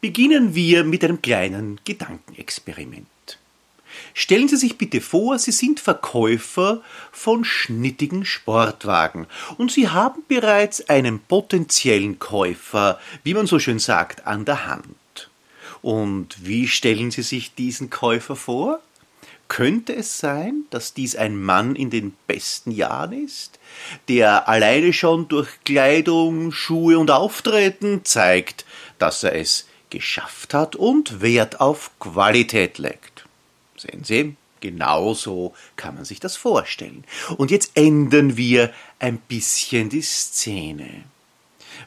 beginnen 0.00 0.54
wir 0.54 0.84
mit 0.84 1.04
einem 1.04 1.22
kleinen 1.22 1.80
Gedankenexperiment. 1.84 3.06
Stellen 4.14 4.48
Sie 4.48 4.56
sich 4.56 4.78
bitte 4.78 5.00
vor, 5.00 5.38
Sie 5.38 5.52
sind 5.52 5.80
Verkäufer 5.80 6.82
von 7.12 7.44
schnittigen 7.44 8.24
Sportwagen 8.24 9.26
und 9.58 9.72
Sie 9.72 9.88
haben 9.88 10.22
bereits 10.28 10.88
einen 10.88 11.20
potenziellen 11.20 12.18
Käufer, 12.18 12.98
wie 13.24 13.34
man 13.34 13.46
so 13.46 13.58
schön 13.58 13.78
sagt, 13.78 14.26
an 14.26 14.44
der 14.44 14.66
Hand. 14.66 15.30
Und 15.82 16.46
wie 16.46 16.68
stellen 16.68 17.10
Sie 17.10 17.22
sich 17.22 17.54
diesen 17.54 17.90
Käufer 17.90 18.36
vor? 18.36 18.80
Könnte 19.48 19.94
es 19.94 20.18
sein, 20.18 20.64
dass 20.70 20.92
dies 20.92 21.14
ein 21.14 21.40
Mann 21.40 21.76
in 21.76 21.90
den 21.90 22.14
besten 22.26 22.72
Jahren 22.72 23.12
ist, 23.12 23.60
der 24.08 24.48
alleine 24.48 24.92
schon 24.92 25.28
durch 25.28 25.48
Kleidung, 25.64 26.50
Schuhe 26.50 26.98
und 26.98 27.12
Auftreten 27.12 28.04
zeigt, 28.04 28.64
dass 28.98 29.22
er 29.22 29.36
es 29.36 29.66
geschafft 29.90 30.54
hat 30.54 30.76
und 30.76 31.20
Wert 31.20 31.60
auf 31.60 31.90
Qualität 31.98 32.78
legt? 32.78 33.26
Sehen 33.76 34.04
Sie, 34.04 34.36
genau 34.60 35.14
so 35.14 35.54
kann 35.76 35.94
man 35.94 36.04
sich 36.04 36.20
das 36.20 36.36
vorstellen. 36.36 37.04
Und 37.36 37.50
jetzt 37.50 37.72
ändern 37.74 38.36
wir 38.36 38.72
ein 38.98 39.18
bisschen 39.18 39.88
die 39.88 40.02
Szene. 40.02 41.04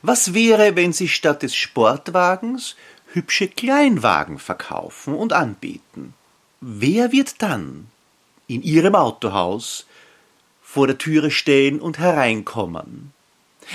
Was 0.01 0.33
wäre, 0.33 0.75
wenn 0.75 0.93
Sie 0.93 1.07
statt 1.07 1.43
des 1.43 1.55
Sportwagens 1.55 2.75
hübsche 3.11 3.47
Kleinwagen 3.47 4.39
verkaufen 4.39 5.13
und 5.13 5.33
anbieten? 5.33 6.13
Wer 6.61 7.11
wird 7.11 7.41
dann 7.41 7.87
in 8.47 8.61
Ihrem 8.61 8.95
Autohaus 8.95 9.87
vor 10.61 10.87
der 10.87 10.97
Türe 10.97 11.31
stehen 11.31 11.79
und 11.79 11.97
hereinkommen? 11.97 13.13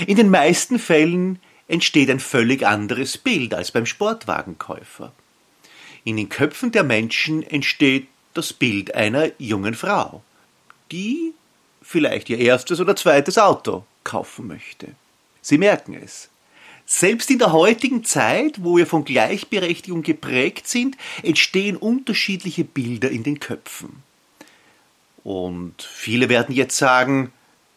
In 0.07 0.17
den 0.17 0.31
meisten 0.31 0.79
Fällen 0.79 1.41
entsteht 1.69 2.11
ein 2.11 2.21
völlig 2.21 2.67
anderes 2.67 3.19
Bild 3.19 3.55
als 3.55 3.71
beim 3.71 3.87
Sportwagenkäufer. 3.87 5.13
In 6.05 6.17
den 6.17 6.29
Köpfen 6.29 6.73
der 6.73 6.85
Menschen 6.85 7.43
entsteht 7.43 8.09
das 8.35 8.53
Bild 8.53 8.95
einer 8.95 9.31
jungen 9.39 9.75
Frau, 9.75 10.23
die 10.93 11.33
vielleicht 11.83 12.29
ihr 12.29 12.39
erstes 12.39 12.81
oder 12.81 12.97
zweites 12.97 13.39
Auto 13.39 13.85
kaufen 14.03 14.47
möchte. 14.47 14.89
Sie 15.41 15.59
merken 15.59 15.95
es. 15.95 16.29
Selbst 16.87 17.31
in 17.31 17.39
der 17.39 17.53
heutigen 17.53 18.05
Zeit, 18.05 18.63
wo 18.63 18.77
wir 18.77 18.87
von 18.87 19.05
Gleichberechtigung 19.05 20.03
geprägt 20.03 20.69
sind, 20.69 20.97
entstehen 21.23 21.77
unterschiedliche 21.77 22.65
Bilder 22.65 23.11
in 23.11 23.23
den 23.23 23.41
Köpfen. 23.41 24.03
Und 25.23 25.83
viele 25.83 26.29
werden 26.29 26.55
jetzt 26.55 26.77
sagen, 26.77 27.33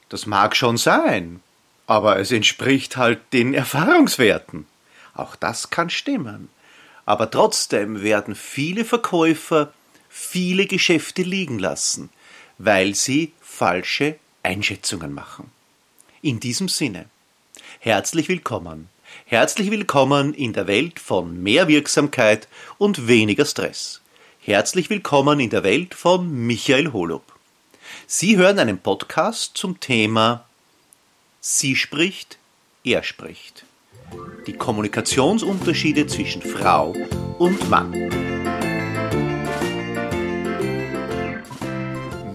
das 0.09 0.25
mag 0.25 0.57
schon 0.57 0.75
sein, 0.75 1.41
aber 1.87 2.19
es 2.19 2.31
entspricht 2.31 2.97
halt 2.97 3.19
den 3.33 3.53
Erfahrungswerten. 3.53 4.67
Auch 5.15 5.35
das 5.35 5.69
kann 5.69 5.89
stimmen. 5.89 6.49
Aber 7.05 7.31
trotzdem 7.31 8.03
werden 8.03 8.35
viele 8.35 8.85
Verkäufer 8.85 9.73
viele 10.09 10.65
Geschäfte 10.65 11.21
liegen 11.21 11.59
lassen, 11.59 12.09
weil 12.57 12.93
sie 12.93 13.31
falsche 13.39 14.17
Einschätzungen 14.43 15.13
machen. 15.13 15.49
In 16.21 16.39
diesem 16.39 16.67
Sinne, 16.67 17.05
herzlich 17.79 18.27
willkommen. 18.27 18.89
Herzlich 19.25 19.71
willkommen 19.71 20.33
in 20.33 20.53
der 20.53 20.67
Welt 20.67 20.99
von 20.99 21.41
mehr 21.41 21.67
Wirksamkeit 21.67 22.47
und 22.77 23.07
weniger 23.07 23.45
Stress. 23.45 24.01
Herzlich 24.41 24.89
willkommen 24.89 25.39
in 25.39 25.49
der 25.49 25.63
Welt 25.63 25.93
von 25.93 26.29
Michael 26.47 26.91
Holub. 26.91 27.23
Sie 28.05 28.35
hören 28.37 28.59
einen 28.59 28.79
Podcast 28.79 29.51
zum 29.55 29.79
Thema 29.79 30.46
Sie 31.49 31.77
spricht, 31.77 32.37
er 32.83 33.03
spricht. 33.03 33.63
Die 34.47 34.51
Kommunikationsunterschiede 34.51 36.05
zwischen 36.05 36.41
Frau 36.41 36.91
und 37.39 37.69
Mann. 37.69 37.91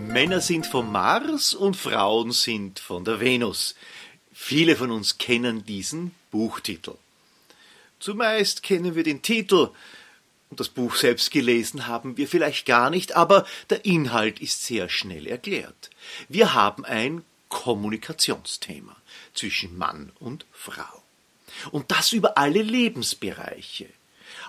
Männer 0.09 0.41
sind 0.41 0.67
vom 0.67 0.91
Mars 0.91 1.53
und 1.53 1.77
Frauen 1.77 2.33
sind 2.33 2.78
von 2.81 3.05
der 3.05 3.21
Venus. 3.21 3.75
Viele 4.33 4.77
von 4.77 4.91
uns 4.91 5.19
kennen 5.19 5.67
diesen 5.67 6.15
Buchtitel. 6.31 6.95
Zumeist 8.01 8.62
kennen 8.62 8.95
wir 8.95 9.05
den 9.05 9.21
Titel, 9.21 9.69
und 10.49 10.59
das 10.59 10.71
Buch 10.71 10.97
selbst 10.97 11.31
gelesen 11.31 11.87
haben 11.87 12.17
wir 12.17 12.27
vielleicht 12.27 12.65
gar 12.65 12.89
nicht, 12.89 13.15
aber 13.15 13.45
der 13.69 13.84
Inhalt 13.84 14.41
ist 14.41 14.65
sehr 14.65 14.89
schnell 14.89 15.27
erklärt. 15.27 15.91
Wir 16.31 16.55
haben 16.55 16.87
ein 16.87 17.25
Kommunikationsthema 17.51 18.97
zwischen 19.34 19.76
Mann 19.76 20.12
und 20.20 20.47
Frau. 20.53 21.03
Und 21.70 21.91
das 21.91 22.12
über 22.12 22.38
alle 22.38 22.62
Lebensbereiche. 22.62 23.88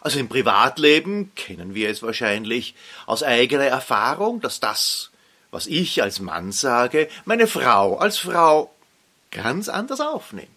Also 0.02 0.20
im 0.20 0.30
Privatleben 0.30 1.34
kennen 1.36 1.76
wir 1.76 1.90
es 1.90 2.02
wahrscheinlich 2.02 2.76
aus 3.06 3.24
eigener 3.24 3.66
Erfahrung, 3.66 4.42
dass 4.42 4.60
das 4.60 5.12
was 5.54 5.68
ich 5.68 6.02
als 6.02 6.20
Mann 6.20 6.52
sage, 6.52 7.08
meine 7.26 7.46
Frau 7.46 7.98
als 7.98 8.18
Frau 8.18 8.74
ganz 9.30 9.70
anders 9.70 10.02
aufnimmt. 10.02 10.50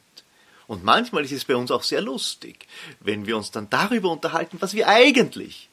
Und 0.67 0.85
manchmal 0.85 1.25
ist 1.25 1.33
es 1.33 1.45
bei 1.45 1.55
uns 1.55 1.71
auch 1.71 1.83
sehr 1.83 2.01
lustig, 2.01 2.67
wenn 3.01 3.27
wir 3.27 3.37
uns 3.37 3.51
dann 3.51 3.69
darüber 3.69 4.11
unterhalten, 4.11 4.57
was 4.61 4.73
wir 4.73 4.89
eigentlich 4.89 5.69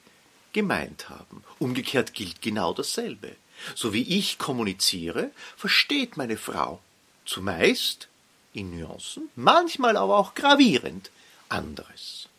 gemeint 0.51 1.09
haben. 1.09 1.43
Umgekehrt 1.57 2.13
gilt 2.13 2.41
genau 2.41 2.73
dasselbe. 2.73 3.31
So 3.75 3.93
wie 3.93 4.01
ich 4.01 4.39
kommuniziere, 4.39 5.31
versteht 5.55 6.17
meine 6.17 6.37
Frau 6.37 6.81
zumeist 7.25 8.09
in 8.53 8.77
Nuancen, 8.77 9.29
manchmal 9.35 9.97
aber 9.97 10.17
auch 10.17 10.35
gravierend 10.35 11.11
anderes. 11.49 12.29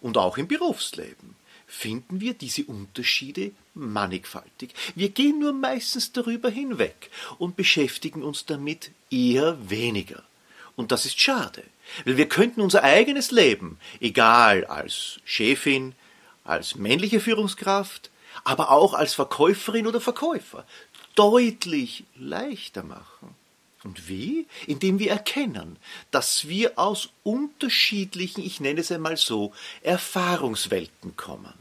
Und 0.00 0.16
auch 0.16 0.38
im 0.38 0.48
Berufsleben 0.48 1.36
finden 1.66 2.20
wir 2.20 2.34
diese 2.34 2.64
Unterschiede 2.64 3.52
mannigfaltig. 3.74 4.72
Wir 4.94 5.10
gehen 5.10 5.38
nur 5.38 5.52
meistens 5.52 6.12
darüber 6.12 6.48
hinweg 6.48 7.10
und 7.38 7.56
beschäftigen 7.56 8.22
uns 8.22 8.46
damit 8.46 8.90
eher 9.10 9.56
weniger. 9.68 10.22
Und 10.76 10.92
das 10.92 11.04
ist 11.04 11.20
schade, 11.20 11.62
weil 12.04 12.16
wir 12.16 12.28
könnten 12.28 12.60
unser 12.60 12.84
eigenes 12.84 13.30
Leben, 13.30 13.78
egal 14.00 14.64
als 14.64 15.20
Chefin, 15.24 15.94
als 16.44 16.76
männliche 16.76 17.20
Führungskraft, 17.20 18.10
aber 18.44 18.70
auch 18.70 18.94
als 18.94 19.14
Verkäuferin 19.14 19.86
oder 19.86 20.00
Verkäufer, 20.00 20.64
deutlich 21.14 22.04
leichter 22.14 22.82
machen. 22.82 23.34
Und 23.84 24.08
wie? 24.08 24.46
Indem 24.66 24.98
wir 24.98 25.10
erkennen, 25.10 25.76
dass 26.10 26.48
wir 26.48 26.78
aus 26.78 27.10
unterschiedlichen, 27.22 28.44
ich 28.44 28.60
nenne 28.60 28.80
es 28.80 28.90
einmal 28.90 29.16
so, 29.16 29.52
Erfahrungswelten 29.82 31.16
kommen. 31.16 31.54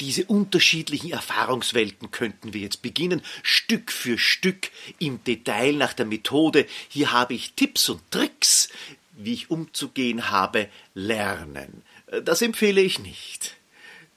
Diese 0.00 0.24
unterschiedlichen 0.24 1.12
Erfahrungswelten 1.12 2.10
könnten 2.10 2.52
wir 2.52 2.60
jetzt 2.60 2.82
beginnen, 2.82 3.22
Stück 3.42 3.92
für 3.92 4.18
Stück 4.18 4.70
im 4.98 5.22
Detail 5.24 5.74
nach 5.74 5.92
der 5.92 6.06
Methode, 6.06 6.66
hier 6.88 7.12
habe 7.12 7.34
ich 7.34 7.52
Tipps 7.54 7.88
und 7.88 8.02
Tricks, 8.10 8.68
wie 9.12 9.32
ich 9.32 9.50
umzugehen 9.50 10.30
habe, 10.30 10.68
lernen. 10.94 11.82
Das 12.24 12.42
empfehle 12.42 12.80
ich 12.80 12.98
nicht. 12.98 13.56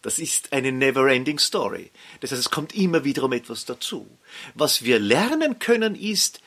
Das 0.02 0.20
ist 0.20 0.54
eine 0.54 0.72
never-ending 0.72 1.40
Story. 1.40 1.90
Das 2.20 2.32
heißt, 2.32 2.40
es 2.40 2.52
kommt 2.52 2.76
immer 2.76 3.04
wiederum 3.04 3.34
etwas 3.34 3.66
dazu. 3.66 4.08
Was 4.54 4.84
wir 4.84 5.00
lernen 5.00 5.58
können, 5.60 5.96
ist, 5.96 6.42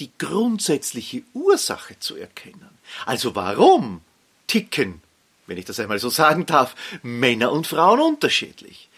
die 0.00 0.10
grundsätzliche 0.18 1.22
Ursache 1.32 1.98
zu 1.98 2.16
erkennen. 2.16 2.68
Also 3.06 3.34
warum 3.34 4.02
ticken 4.46 5.00
wenn 5.46 5.58
ich 5.58 5.64
das 5.64 5.80
einmal 5.80 5.98
so 5.98 6.08
sagen 6.08 6.46
darf, 6.46 6.74
Männer 7.02 7.52
und 7.52 7.66
Frauen 7.66 8.00
unterschiedlich. 8.00 8.88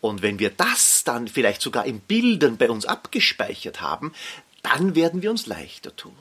Und 0.00 0.22
wenn 0.22 0.38
wir 0.38 0.50
das 0.50 1.04
dann 1.04 1.28
vielleicht 1.28 1.60
sogar 1.60 1.84
in 1.84 2.00
Bildern 2.00 2.56
bei 2.56 2.70
uns 2.70 2.86
abgespeichert 2.86 3.80
haben, 3.80 4.12
dann 4.62 4.94
werden 4.94 5.22
wir 5.22 5.30
uns 5.30 5.46
leichter 5.46 5.94
tun. 5.94 6.14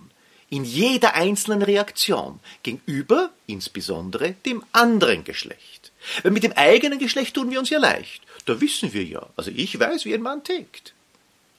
In 0.50 0.66
jeder 0.66 1.13
einzelnen 1.13 1.62
Reaktion 1.62 2.40
gegenüber 2.63 3.30
insbesondere 3.46 4.34
dem 4.46 4.63
anderen 4.72 5.24
Geschlecht. 5.24 5.91
Weil 6.24 6.31
mit 6.31 6.44
dem 6.44 6.53
eigenen 6.53 6.98
Geschlecht 6.98 7.36
tun 7.36 7.51
wir 7.51 7.60
uns 7.60 7.69
ja 7.69 7.77
leicht. 7.77 8.24
Da 8.45 8.60
wissen 8.60 8.94
wir 8.94 9.04
ja, 9.04 9.27
also 9.36 9.51
ich 9.51 9.80
weiß, 9.80 10.06
wie 10.06 10.13
ein 10.13 10.22
Mann 10.22 10.44
tickt. 10.44 10.94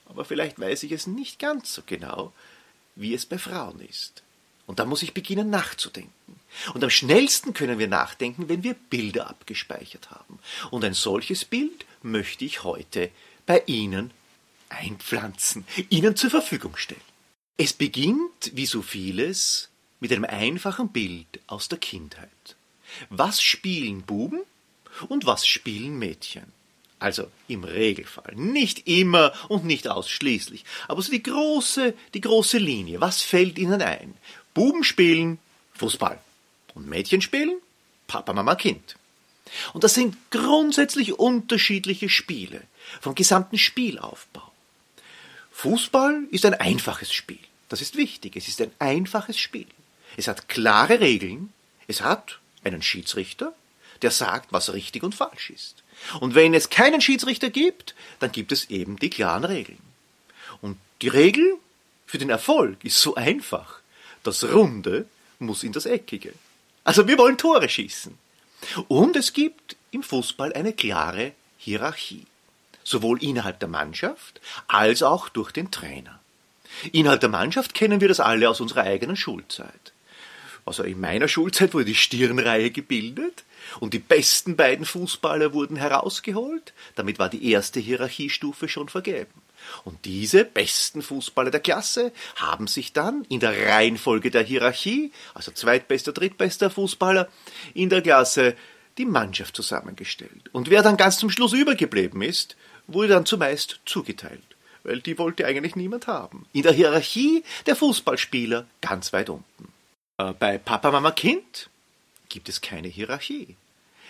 Aber 0.07 0.25
vielleicht 0.25 0.59
weiß 0.59 0.83
ich 0.83 0.91
es 0.91 1.07
nicht 1.07 1.39
ganz 1.39 1.73
so 1.73 1.83
genau, 1.85 2.33
wie 2.95 3.13
es 3.13 3.25
bei 3.25 3.37
Frauen 3.37 3.79
ist. 3.81 4.23
Und 4.67 4.79
da 4.79 4.85
muss 4.85 5.03
ich 5.03 5.13
beginnen 5.13 5.49
nachzudenken. 5.49 6.39
Und 6.73 6.83
am 6.83 6.89
schnellsten 6.89 7.53
können 7.53 7.79
wir 7.79 7.87
nachdenken, 7.87 8.49
wenn 8.49 8.63
wir 8.63 8.73
Bilder 8.73 9.29
abgespeichert 9.29 10.11
haben. 10.11 10.39
Und 10.69 10.83
ein 10.83 10.93
solches 10.93 11.45
Bild 11.45 11.85
möchte 12.03 12.45
ich 12.45 12.63
heute 12.63 13.09
bei 13.45 13.63
Ihnen 13.65 14.11
einpflanzen, 14.69 15.65
Ihnen 15.89 16.15
zur 16.15 16.29
Verfügung 16.29 16.77
stellen. 16.77 17.01
Es 17.57 17.73
beginnt, 17.73 18.51
wie 18.53 18.65
so 18.65 18.81
vieles, 18.81 19.69
mit 19.99 20.11
einem 20.11 20.25
einfachen 20.25 20.89
Bild 20.89 21.39
aus 21.47 21.69
der 21.69 21.77
Kindheit. 21.77 22.55
Was 23.09 23.41
spielen 23.41 24.01
Buben 24.01 24.41
und 25.09 25.25
was 25.25 25.45
spielen 25.47 25.97
Mädchen? 25.97 26.51
Also 27.01 27.25
im 27.47 27.63
Regelfall. 27.63 28.35
Nicht 28.35 28.87
immer 28.87 29.33
und 29.47 29.65
nicht 29.65 29.87
ausschließlich. 29.87 30.63
Aber 30.87 31.01
so 31.01 31.11
die 31.11 31.23
große, 31.23 31.95
die 32.13 32.21
große 32.21 32.59
Linie. 32.59 33.01
Was 33.01 33.23
fällt 33.23 33.57
Ihnen 33.57 33.81
ein? 33.81 34.13
Buben 34.53 34.83
spielen 34.83 35.39
Fußball 35.73 36.19
und 36.75 36.87
Mädchen 36.87 37.23
spielen 37.23 37.57
Papa, 38.05 38.33
Mama, 38.33 38.53
Kind. 38.53 38.97
Und 39.73 39.83
das 39.83 39.95
sind 39.95 40.15
grundsätzlich 40.29 41.17
unterschiedliche 41.17 42.07
Spiele 42.07 42.61
vom 43.01 43.15
gesamten 43.15 43.57
Spielaufbau. 43.57 44.51
Fußball 45.53 46.25
ist 46.29 46.45
ein 46.45 46.53
einfaches 46.53 47.11
Spiel. 47.11 47.39
Das 47.67 47.81
ist 47.81 47.97
wichtig. 47.97 48.35
Es 48.35 48.47
ist 48.47 48.61
ein 48.61 48.71
einfaches 48.77 49.39
Spiel. 49.39 49.67
Es 50.17 50.27
hat 50.27 50.47
klare 50.49 50.99
Regeln. 50.99 51.51
Es 51.87 52.01
hat 52.01 52.37
einen 52.63 52.83
Schiedsrichter, 52.83 53.55
der 54.01 54.11
sagt, 54.11 54.51
was 54.51 54.73
richtig 54.73 55.03
und 55.03 55.15
falsch 55.15 55.49
ist. 55.49 55.83
Und 56.19 56.35
wenn 56.35 56.53
es 56.53 56.69
keinen 56.69 57.01
Schiedsrichter 57.01 57.49
gibt, 57.49 57.95
dann 58.19 58.31
gibt 58.31 58.51
es 58.51 58.69
eben 58.69 58.97
die 58.97 59.09
klaren 59.09 59.43
Regeln. 59.43 59.81
Und 60.61 60.77
die 61.01 61.07
Regel 61.07 61.57
für 62.05 62.17
den 62.17 62.29
Erfolg 62.29 62.83
ist 62.83 62.99
so 62.99 63.15
einfach. 63.15 63.79
Das 64.23 64.43
Runde 64.43 65.05
muss 65.39 65.63
in 65.63 65.71
das 65.71 65.85
Eckige. 65.85 66.33
Also 66.83 67.07
wir 67.07 67.17
wollen 67.17 67.37
Tore 67.37 67.69
schießen. 67.69 68.17
Und 68.87 69.15
es 69.15 69.33
gibt 69.33 69.75
im 69.91 70.03
Fußball 70.03 70.53
eine 70.53 70.73
klare 70.73 71.33
Hierarchie. 71.57 72.25
Sowohl 72.83 73.23
innerhalb 73.23 73.59
der 73.59 73.69
Mannschaft 73.69 74.41
als 74.67 75.03
auch 75.03 75.29
durch 75.29 75.51
den 75.51 75.71
Trainer. 75.71 76.19
Innerhalb 76.91 77.21
der 77.21 77.29
Mannschaft 77.29 77.73
kennen 77.73 78.01
wir 78.01 78.07
das 78.07 78.19
alle 78.19 78.49
aus 78.49 78.61
unserer 78.61 78.83
eigenen 78.83 79.15
Schulzeit. 79.15 79.93
Also 80.65 80.83
in 80.83 80.99
meiner 80.99 81.27
Schulzeit 81.27 81.73
wurde 81.73 81.85
die 81.85 81.95
Stirnreihe 81.95 82.71
gebildet 82.71 83.43
und 83.79 83.93
die 83.93 83.99
besten 83.99 84.55
beiden 84.55 84.85
Fußballer 84.85 85.53
wurden 85.53 85.75
herausgeholt. 85.75 86.73
Damit 86.95 87.19
war 87.19 87.29
die 87.29 87.51
erste 87.51 87.79
Hierarchiestufe 87.79 88.67
schon 88.67 88.89
vergeben. 88.89 89.41
Und 89.83 90.05
diese 90.05 90.43
besten 90.45 91.01
Fußballer 91.01 91.51
der 91.51 91.59
Klasse 91.59 92.11
haben 92.35 92.67
sich 92.67 92.93
dann 92.93 93.25
in 93.29 93.39
der 93.39 93.67
Reihenfolge 93.67 94.31
der 94.31 94.43
Hierarchie, 94.43 95.11
also 95.33 95.51
zweitbester, 95.51 96.11
drittbester 96.11 96.69
Fußballer 96.69 97.29
in 97.73 97.89
der 97.89 98.01
Klasse, 98.01 98.55
die 98.97 99.05
Mannschaft 99.05 99.55
zusammengestellt. 99.55 100.49
Und 100.51 100.69
wer 100.69 100.81
dann 100.81 100.97
ganz 100.97 101.17
zum 101.17 101.29
Schluss 101.29 101.53
übergeblieben 101.53 102.21
ist, 102.21 102.57
wurde 102.87 103.09
dann 103.09 103.25
zumeist 103.25 103.79
zugeteilt, 103.85 104.43
weil 104.83 104.99
die 104.99 105.17
wollte 105.17 105.45
eigentlich 105.45 105.75
niemand 105.75 106.07
haben. 106.07 106.45
In 106.53 106.63
der 106.63 106.73
Hierarchie 106.73 107.43
der 107.65 107.75
Fußballspieler 107.75 108.65
ganz 108.81 109.13
weit 109.13 109.29
unten. 109.29 109.71
Äh, 110.17 110.33
bei 110.33 110.57
Papa, 110.57 110.91
Mama, 110.91 111.11
Kind 111.11 111.69
gibt 112.31 112.49
es 112.49 112.61
keine 112.61 112.87
Hierarchie. 112.87 113.55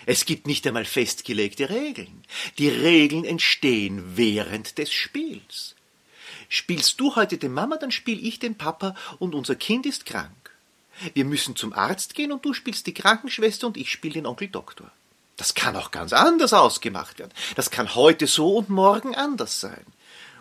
Es 0.06 0.24
gibt 0.24 0.46
nicht 0.46 0.66
einmal 0.66 0.84
festgelegte 0.84 1.68
Regeln. 1.68 2.24
Die 2.58 2.68
Regeln 2.68 3.24
entstehen 3.24 4.16
während 4.16 4.78
des 4.78 4.92
Spiels. 4.92 5.74
Spielst 6.48 7.00
du 7.00 7.16
heute 7.16 7.38
den 7.38 7.52
Mama, 7.52 7.76
dann 7.76 7.90
spiel 7.90 8.24
ich 8.26 8.38
den 8.38 8.56
Papa 8.56 8.94
und 9.18 9.34
unser 9.34 9.54
Kind 9.54 9.86
ist 9.86 10.06
krank. 10.06 10.32
Wir 11.14 11.24
müssen 11.24 11.56
zum 11.56 11.72
Arzt 11.72 12.14
gehen 12.14 12.32
und 12.32 12.44
du 12.44 12.52
spielst 12.52 12.86
die 12.86 12.94
Krankenschwester 12.94 13.66
und 13.66 13.76
ich 13.76 13.90
spiele 13.90 14.14
den 14.14 14.26
Onkel 14.26 14.48
Doktor. 14.48 14.90
Das 15.36 15.54
kann 15.54 15.76
auch 15.76 15.90
ganz 15.90 16.12
anders 16.12 16.52
ausgemacht 16.52 17.18
werden. 17.18 17.32
Das 17.56 17.70
kann 17.70 17.94
heute 17.94 18.26
so 18.26 18.58
und 18.58 18.68
morgen 18.68 19.14
anders 19.14 19.60
sein. 19.60 19.84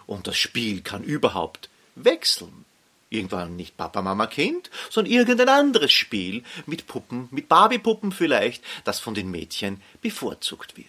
Und 0.06 0.28
das 0.28 0.38
Spiel 0.38 0.82
kann 0.82 1.04
überhaupt 1.04 1.70
wechseln. 1.96 2.66
Irgendwann 3.12 3.58
nicht 3.58 3.76
Papa, 3.76 4.02
Mama, 4.02 4.26
Kind, 4.26 4.72
sondern 4.90 5.14
irgendein 5.14 5.50
anderes 5.50 5.92
Spiel 5.92 6.44
mit 6.66 6.88
Puppen, 6.88 7.28
mit 7.30 7.50
Barbiepuppen 7.50 8.14
vielleicht, 8.14 8.64
das 8.86 9.00
von 9.00 9.14
den 9.14 9.30
Mädchen 9.30 9.82
bevorzugt 10.02 10.78
wird. 10.78 10.88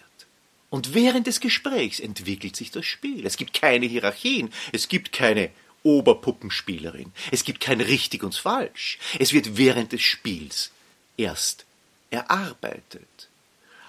Und 0.69 0.95
während 0.95 1.27
des 1.27 1.41
Gesprächs 1.41 1.99
entwickelt 1.99 2.55
sich 2.55 2.71
das 2.71 2.85
Spiel. 2.85 3.25
Es 3.25 3.37
gibt 3.37 3.53
keine 3.53 3.85
Hierarchien, 3.85 4.51
es 4.71 4.87
gibt 4.87 5.11
keine 5.11 5.51
Oberpuppenspielerin, 5.83 7.11
es 7.31 7.43
gibt 7.43 7.59
kein 7.59 7.81
richtig 7.81 8.23
und 8.23 8.33
falsch. 8.33 8.97
Es 9.19 9.33
wird 9.33 9.57
während 9.57 9.91
des 9.91 10.01
Spiels 10.01 10.71
erst 11.17 11.65
erarbeitet. 12.09 13.27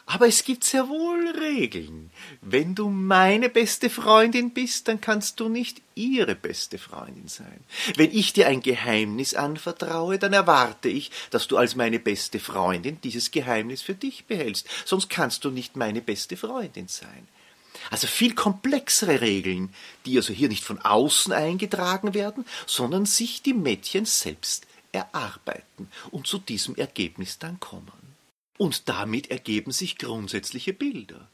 Aber 0.07 0.29
es 0.29 0.45
gibt 0.45 0.65
sehr 0.65 0.89
wohl 0.89 1.31
Regeln. 1.31 2.11
Wenn 2.43 2.75
du 2.75 2.91
meine 2.91 3.49
beste 3.49 3.89
Freundin 3.89 4.51
bist, 4.51 4.87
dann 4.87 5.01
kannst 5.01 5.41
du 5.41 5.49
nicht 5.49 5.81
ihre 5.95 6.35
beste 6.35 6.79
Freundin 6.79 7.29
sein. 7.29 7.65
Wenn 7.97 8.13
ich 8.13 8.35
dir 8.35 8.49
ein 8.49 8.61
Geheimnis 8.61 9.35
anvertraue, 9.35 10.19
dann 10.19 10.35
erwarte 10.35 10.91
ich, 10.91 11.11
dass 11.31 11.49
du 11.49 11.57
als 11.57 11.75
meine 11.75 11.99
beste 11.99 12.39
Freundin 12.39 13.01
dieses 13.03 13.31
Geheimnis 13.31 13.81
für 13.81 13.95
dich 13.95 14.27
behältst, 14.27 14.69
sonst 14.85 15.09
kannst 15.09 15.45
du 15.45 15.51
nicht 15.51 15.77
meine 15.77 16.03
beste 16.03 16.37
Freundin 16.37 16.89
sein. 16.89 17.27
Also 17.91 18.07
viel 18.07 18.35
komplexere 18.35 19.21
Regeln, 19.21 19.73
die 20.05 20.17
also 20.17 20.33
hier 20.33 20.49
nicht 20.49 20.65
von 20.65 20.79
außen 20.79 21.33
eingetragen 21.33 22.15
werden, 22.15 22.45
sondern 22.67 23.07
sich 23.07 23.43
die 23.43 23.55
Mädchen 23.55 24.05
selbst 24.05 24.67
erarbeiten 24.93 25.89
und 26.11 26.27
zu 26.27 26.39
diesem 26.39 26.77
Ergebnis 26.77 27.39
dann 27.39 27.59
kommen. 27.59 28.04
Und 28.57 28.89
damit 28.89 29.31
ergeben 29.31 29.73
sich 29.73 29.99
grundsätzliche 29.99 30.73
Bilder. 30.73 31.29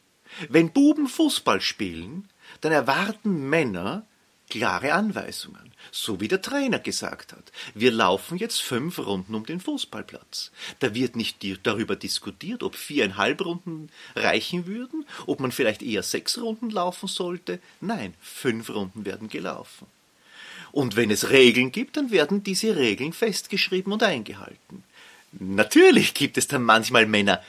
Wenn 0.49 0.72
Buben 0.72 1.08
Fußball 1.08 1.61
spielen, 1.61 2.28
dann 2.61 2.72
erwarten 2.72 3.49
Männer 3.49 4.06
klare 4.49 4.93
Anweisungen, 4.93 5.72
so 5.93 6.20
wie 6.20 6.28
der 6.28 6.43
Trainer 6.43 6.81
gesagt 6.81 7.32
hat. 7.32 7.52
Wir 7.75 7.93
laufen 7.93 8.37
jetzt 8.37 8.61
fünf 8.61 8.99
Runden 8.99 9.34
um 9.34 9.46
den 9.46 9.61
Fußballplatz. 9.61 10.50
Da 10.81 10.94
wird 10.94 11.17
nicht 11.17 11.38
darüber 11.62 11.96
diskutiert, 11.96 12.62
ob 12.62 12.75
viereinhalb 12.75 13.44
Runden 13.44 13.90
reichen 14.17 14.67
würden, 14.67 15.06
ob 15.26 15.40
man 15.40 15.52
vielleicht 15.52 15.82
eher 15.82 16.02
sechs 16.02 16.37
Runden 16.38 16.69
laufen 16.69 17.06
sollte. 17.06 17.61
Nein, 17.81 18.14
fünf 18.20 18.70
Runden 18.70 19.06
werden 19.06 19.28
gelaufen. 19.28 19.87
Und 20.72 20.96
wenn 20.96 21.11
es 21.11 21.31
Regeln 21.31 21.72
gibt, 21.72 21.96
dann 21.96 22.11
werden 22.11 22.43
diese 22.43 22.76
Regeln 22.76 23.12
festgeschrieben 23.12 23.93
und 23.93 24.02
eingehalten. 24.02 24.84
Natürlich 25.32 26.15
gibt 26.15 26.38
es 26.38 26.49
dann 26.49 26.62
manchmal 26.62 27.06
Männer, 27.06 27.43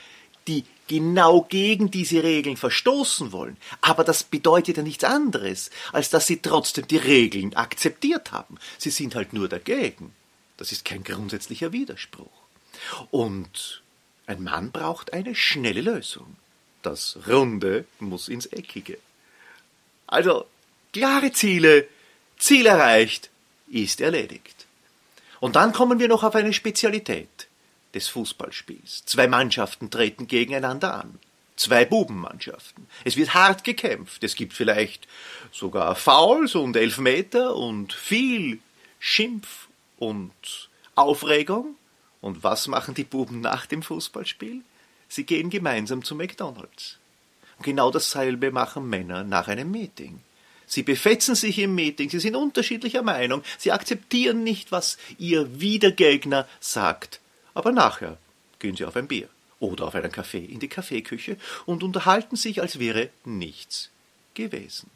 die 0.46 0.64
genau 0.88 1.42
gegen 1.42 1.90
diese 1.90 2.22
Regeln 2.22 2.56
verstoßen 2.56 3.32
wollen, 3.32 3.56
aber 3.80 4.04
das 4.04 4.24
bedeutet 4.24 4.76
ja 4.76 4.82
nichts 4.82 5.04
anderes, 5.04 5.70
als 5.92 6.10
dass 6.10 6.26
sie 6.26 6.38
trotzdem 6.42 6.86
die 6.86 6.96
Regeln 6.96 7.54
akzeptiert 7.54 8.32
haben. 8.32 8.58
Sie 8.78 8.90
sind 8.90 9.14
halt 9.14 9.32
nur 9.32 9.48
dagegen. 9.48 10.12
Das 10.56 10.70
ist 10.70 10.84
kein 10.84 11.02
grundsätzlicher 11.02 11.72
Widerspruch. 11.72 12.30
Und 13.10 13.82
ein 14.26 14.42
Mann 14.42 14.70
braucht 14.70 15.12
eine 15.12 15.34
schnelle 15.34 15.80
Lösung. 15.80 16.36
Das 16.82 17.18
Runde 17.28 17.86
muss 18.00 18.28
ins 18.28 18.46
Eckige. 18.46 18.98
Also, 20.06 20.46
klare 20.92 21.32
Ziele, 21.32 21.88
Ziel 22.38 22.66
erreicht, 22.66 23.30
ist 23.68 24.00
erledigt. 24.00 24.66
Und 25.40 25.56
dann 25.56 25.72
kommen 25.72 25.98
wir 25.98 26.08
noch 26.08 26.22
auf 26.22 26.34
eine 26.34 26.52
Spezialität 26.52 27.48
des 27.94 28.08
Fußballspiels. 28.08 29.04
Zwei 29.04 29.28
Mannschaften 29.28 29.90
treten 29.90 30.26
gegeneinander 30.26 30.94
an. 30.94 31.18
Zwei 31.56 31.84
Bubenmannschaften. 31.84 32.86
Es 33.04 33.16
wird 33.16 33.34
hart 33.34 33.62
gekämpft. 33.62 34.24
Es 34.24 34.34
gibt 34.34 34.54
vielleicht 34.54 35.06
sogar 35.52 35.94
Fouls 35.94 36.54
und 36.54 36.76
Elfmeter 36.76 37.54
und 37.54 37.92
viel 37.92 38.60
Schimpf 38.98 39.68
und 39.98 40.32
Aufregung. 40.94 41.76
Und 42.20 42.42
was 42.42 42.68
machen 42.68 42.94
die 42.94 43.04
Buben 43.04 43.40
nach 43.40 43.66
dem 43.66 43.82
Fußballspiel? 43.82 44.62
Sie 45.08 45.24
gehen 45.24 45.50
gemeinsam 45.50 46.02
zu 46.04 46.14
McDonalds. 46.14 46.98
Und 47.58 47.64
genau 47.64 47.90
dasselbe 47.90 48.50
machen 48.50 48.88
Männer 48.88 49.24
nach 49.24 49.48
einem 49.48 49.70
Meeting. 49.70 50.20
Sie 50.66 50.82
befetzen 50.82 51.34
sich 51.34 51.58
im 51.58 51.74
Meeting, 51.74 52.08
sie 52.08 52.18
sind 52.18 52.34
unterschiedlicher 52.34 53.02
Meinung, 53.02 53.42
sie 53.58 53.72
akzeptieren 53.72 54.42
nicht, 54.42 54.72
was 54.72 54.96
ihr 55.18 55.60
Wiedergegner 55.60 56.48
sagt 56.60 57.20
aber 57.54 57.72
nachher 57.72 58.18
gehen 58.58 58.76
sie 58.76 58.84
auf 58.84 58.96
ein 58.96 59.08
Bier 59.08 59.28
oder 59.58 59.86
auf 59.86 59.94
einen 59.94 60.12
Kaffee 60.12 60.44
in 60.44 60.60
die 60.60 60.68
Kaffeeküche 60.68 61.36
und 61.66 61.82
unterhalten 61.82 62.36
sich, 62.36 62.60
als 62.60 62.78
wäre 62.78 63.10
nichts 63.24 63.90
gewesen. 64.34 64.90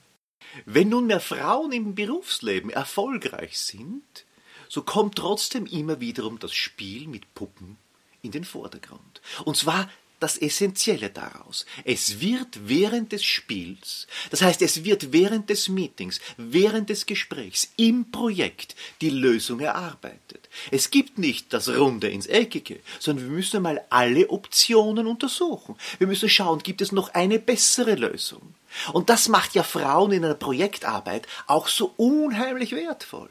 Wenn 0.64 0.88
nunmehr 0.88 1.20
Frauen 1.20 1.72
im 1.72 1.94
Berufsleben 1.94 2.70
erfolgreich 2.70 3.58
sind, 3.58 4.24
so 4.68 4.82
kommt 4.82 5.16
trotzdem 5.16 5.66
immer 5.66 6.00
wiederum 6.00 6.38
das 6.38 6.54
Spiel 6.54 7.08
mit 7.08 7.34
Puppen 7.34 7.76
in 8.22 8.32
den 8.32 8.44
Vordergrund. 8.44 9.20
Und 9.44 9.56
zwar 9.56 9.88
das 10.20 10.38
Essentielle 10.38 11.10
daraus. 11.10 11.66
Es 11.84 12.20
wird 12.20 12.68
während 12.68 13.12
des 13.12 13.24
Spiels, 13.24 14.06
das 14.30 14.42
heißt, 14.42 14.62
es 14.62 14.84
wird 14.84 15.12
während 15.12 15.50
des 15.50 15.68
Meetings, 15.68 16.20
während 16.36 16.88
des 16.88 17.06
Gesprächs, 17.06 17.68
im 17.76 18.10
Projekt 18.10 18.74
die 19.00 19.10
Lösung 19.10 19.60
erarbeitet. 19.60 20.48
Es 20.70 20.90
gibt 20.90 21.18
nicht 21.18 21.52
das 21.52 21.68
Runde 21.68 22.08
ins 22.08 22.26
Eckige, 22.26 22.80
sondern 22.98 23.26
wir 23.26 23.36
müssen 23.36 23.58
einmal 23.58 23.84
alle 23.90 24.30
Optionen 24.30 25.06
untersuchen. 25.06 25.76
Wir 25.98 26.06
müssen 26.06 26.28
schauen, 26.28 26.62
gibt 26.62 26.80
es 26.80 26.92
noch 26.92 27.14
eine 27.14 27.38
bessere 27.38 27.94
Lösung? 27.94 28.54
Und 28.92 29.10
das 29.10 29.28
macht 29.28 29.54
ja 29.54 29.62
Frauen 29.62 30.12
in 30.12 30.24
einer 30.24 30.34
Projektarbeit 30.34 31.26
auch 31.46 31.68
so 31.68 31.92
unheimlich 31.96 32.72
wertvoll, 32.72 33.30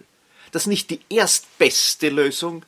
dass 0.51 0.65
nicht 0.65 0.89
die 0.89 1.01
erstbeste 1.10 2.10
Lösung 2.10 2.63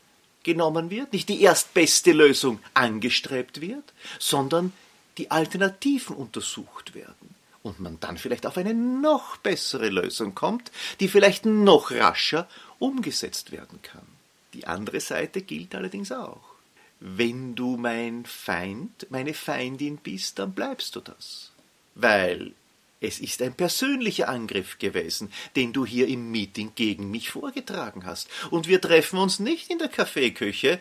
genommen 0.47 0.89
wird, 0.89 1.11
nicht 1.13 1.27
die 1.29 1.41
erstbeste 1.41 2.13
Lösung 2.13 2.59
angestrebt 2.73 3.59
wird, 3.59 3.93
sondern 4.17 4.71
die 5.17 5.29
Alternativen 5.29 6.15
untersucht 6.15 6.95
werden 6.95 7.35
und 7.63 7.81
man 7.81 7.99
dann 7.99 8.17
vielleicht 8.17 8.45
auf 8.45 8.57
eine 8.57 8.73
noch 8.73 9.35
bessere 9.37 9.89
Lösung 9.89 10.33
kommt, 10.35 10.71
die 11.01 11.09
vielleicht 11.09 11.45
noch 11.45 11.91
rascher 11.91 12.47
umgesetzt 12.79 13.51
werden 13.51 13.81
kann. 13.81 14.07
Die 14.53 14.65
andere 14.65 15.01
Seite 15.01 15.41
gilt 15.41 15.75
allerdings 15.75 16.11
auch. 16.11 16.55
wenn 16.99 17.55
du 17.55 17.77
mein 17.77 18.25
Feind, 18.25 19.05
meine 19.09 19.33
Feindin 19.33 19.97
bist, 19.97 20.39
dann 20.39 20.53
bleibst 20.53 20.95
du 20.95 21.01
das. 21.01 21.51
Weil 21.95 22.53
es 22.99 23.19
ist 23.19 23.41
ein 23.41 23.53
persönlicher 23.53 24.27
Angriff 24.29 24.79
gewesen, 24.79 25.31
den 25.55 25.73
du 25.73 25.85
hier 25.85 26.07
im 26.07 26.31
Meeting 26.31 26.71
gegen 26.75 27.11
mich 27.11 27.29
vorgetragen 27.29 28.05
hast. 28.05 28.27
Und 28.49 28.67
wir 28.67 28.81
treffen 28.81 29.19
uns 29.19 29.39
nicht 29.39 29.69
in 29.69 29.77
der 29.77 29.87
Kaffeeküche, 29.87 30.79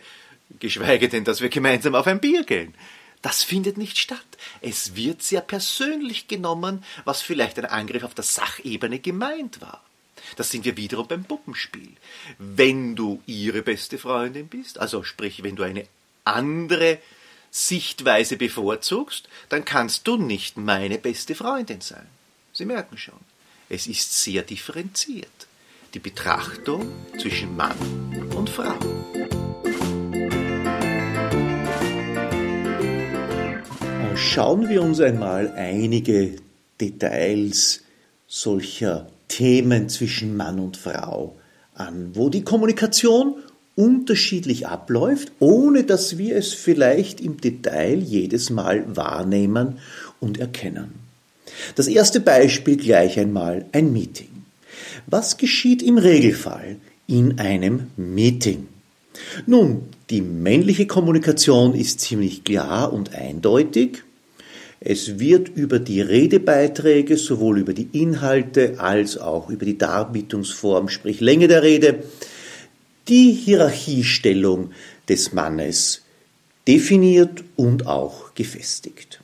geschweige 0.59 1.09
denn, 1.09 1.25
dass 1.25 1.41
wir 1.41 1.49
gemeinsam 1.49 1.95
auf 1.95 2.07
ein 2.07 2.19
Bier 2.19 2.43
gehen. 2.43 2.73
Das 3.21 3.43
findet 3.43 3.77
nicht 3.77 3.97
statt. 3.97 4.25
Es 4.61 4.95
wird 4.95 5.21
sehr 5.21 5.41
persönlich 5.41 6.27
genommen, 6.27 6.83
was 7.03 7.21
vielleicht 7.21 7.57
ein 7.59 7.65
Angriff 7.65 8.03
auf 8.03 8.13
der 8.13 8.23
Sachebene 8.23 8.99
gemeint 8.99 9.61
war. 9.61 9.83
Das 10.35 10.49
sind 10.49 10.65
wir 10.65 10.77
wiederum 10.77 11.07
beim 11.07 11.23
Puppenspiel. 11.23 11.93
Wenn 12.37 12.95
du 12.95 13.21
ihre 13.25 13.61
beste 13.61 13.97
Freundin 13.97 14.47
bist, 14.47 14.79
also 14.79 15.03
sprich, 15.03 15.43
wenn 15.43 15.55
du 15.55 15.63
eine 15.63 15.87
andere 16.23 16.99
Sichtweise 17.51 18.37
bevorzugst, 18.37 19.27
dann 19.49 19.65
kannst 19.65 20.07
du 20.07 20.17
nicht 20.17 20.57
meine 20.57 20.97
beste 20.97 21.35
Freundin 21.35 21.81
sein. 21.81 22.07
Sie 22.53 22.65
merken 22.65 22.97
schon, 22.97 23.19
es 23.69 23.87
ist 23.87 24.23
sehr 24.23 24.43
differenziert. 24.43 25.47
Die 25.93 25.99
Betrachtung 25.99 26.91
zwischen 27.17 27.55
Mann 27.55 27.77
und 28.35 28.49
Frau. 28.49 28.77
Schauen 34.15 34.67
wir 34.67 34.81
uns 34.81 34.99
einmal 34.99 35.51
einige 35.51 36.35
Details 36.81 37.83
solcher 38.27 39.07
Themen 39.27 39.89
zwischen 39.89 40.35
Mann 40.35 40.59
und 40.59 40.77
Frau 40.77 41.37
an, 41.75 42.15
wo 42.15 42.29
die 42.29 42.43
Kommunikation 42.43 43.35
unterschiedlich 43.77 44.67
abläuft, 44.67 45.31
ohne 45.39 45.83
dass 45.83 46.17
wir 46.17 46.35
es 46.35 46.53
vielleicht 46.53 47.21
im 47.21 47.39
Detail 47.39 47.99
jedes 47.99 48.49
Mal 48.49 48.83
wahrnehmen 48.97 49.77
und 50.19 50.39
erkennen. 50.39 50.95
Das 51.75 51.87
erste 51.87 52.19
Beispiel 52.19 52.75
gleich 52.75 53.19
einmal 53.19 53.65
ein 53.71 53.93
Meeting. 53.93 54.27
Was 55.05 55.37
geschieht 55.37 55.81
im 55.83 55.97
Regelfall 55.97 56.77
in 57.07 57.39
einem 57.39 57.87
Meeting? 57.95 58.67
Nun, 59.45 59.83
die 60.09 60.21
männliche 60.21 60.87
Kommunikation 60.87 61.75
ist 61.75 61.99
ziemlich 62.01 62.43
klar 62.43 62.91
und 62.91 63.13
eindeutig. 63.13 64.03
Es 64.79 65.19
wird 65.19 65.49
über 65.49 65.79
die 65.79 66.01
Redebeiträge, 66.01 67.17
sowohl 67.17 67.59
über 67.59 67.73
die 67.73 67.89
Inhalte 67.93 68.79
als 68.79 69.17
auch 69.17 69.49
über 69.49 69.65
die 69.65 69.77
Darbietungsform, 69.77 70.89
sprich 70.89 71.19
Länge 71.19 71.47
der 71.47 71.63
Rede, 71.63 72.03
die 73.07 73.31
Hierarchiestellung 73.31 74.71
des 75.09 75.33
Mannes 75.33 76.03
definiert 76.67 77.43
und 77.55 77.87
auch 77.87 78.33
gefestigt. 78.35 79.21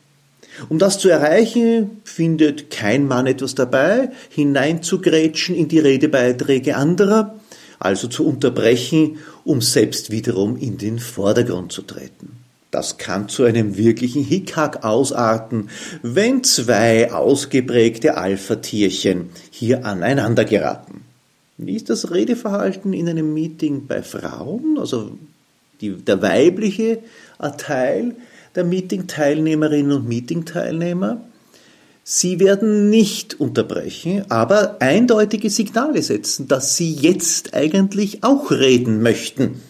Um 0.69 0.79
das 0.79 0.99
zu 0.99 1.09
erreichen, 1.09 2.01
findet 2.03 2.69
kein 2.69 3.07
Mann 3.07 3.27
etwas 3.27 3.55
dabei, 3.55 4.11
hineinzugrätschen 4.29 5.55
in 5.55 5.67
die 5.67 5.79
Redebeiträge 5.79 6.75
anderer, 6.75 7.39
also 7.79 8.07
zu 8.07 8.25
unterbrechen, 8.25 9.17
um 9.43 9.61
selbst 9.61 10.11
wiederum 10.11 10.57
in 10.57 10.77
den 10.77 10.99
Vordergrund 10.99 11.71
zu 11.71 11.81
treten. 11.81 12.37
Das 12.71 12.97
kann 12.97 13.29
zu 13.29 13.43
einem 13.43 13.77
wirklichen 13.77 14.23
Hickhack 14.23 14.83
ausarten, 14.83 15.69
wenn 16.01 16.43
zwei 16.43 17.11
ausgeprägte 17.11 18.17
Alpha-Tierchen 18.17 19.29
hier 19.51 19.85
aneinander 19.85 20.45
geraten. 20.45 21.02
Wie 21.65 21.75
ist 21.75 21.89
das 21.89 22.11
Redeverhalten 22.11 22.93
in 22.93 23.09
einem 23.09 23.33
Meeting 23.33 23.87
bei 23.87 24.01
Frauen? 24.01 24.77
Also 24.77 25.17
die, 25.81 25.91
der 25.91 26.21
weibliche 26.21 26.99
Teil 27.57 28.15
der 28.55 28.63
Meeting-Teilnehmerinnen 28.63 29.91
und 29.91 30.07
Meeting-Teilnehmer. 30.07 31.21
Sie 32.03 32.39
werden 32.39 32.89
nicht 32.89 33.39
unterbrechen, 33.39 34.25
aber 34.29 34.81
eindeutige 34.81 35.49
Signale 35.49 36.01
setzen, 36.01 36.47
dass 36.47 36.75
sie 36.75 36.91
jetzt 36.91 37.53
eigentlich 37.53 38.23
auch 38.23 38.51
reden 38.51 39.01
möchten. 39.01 39.61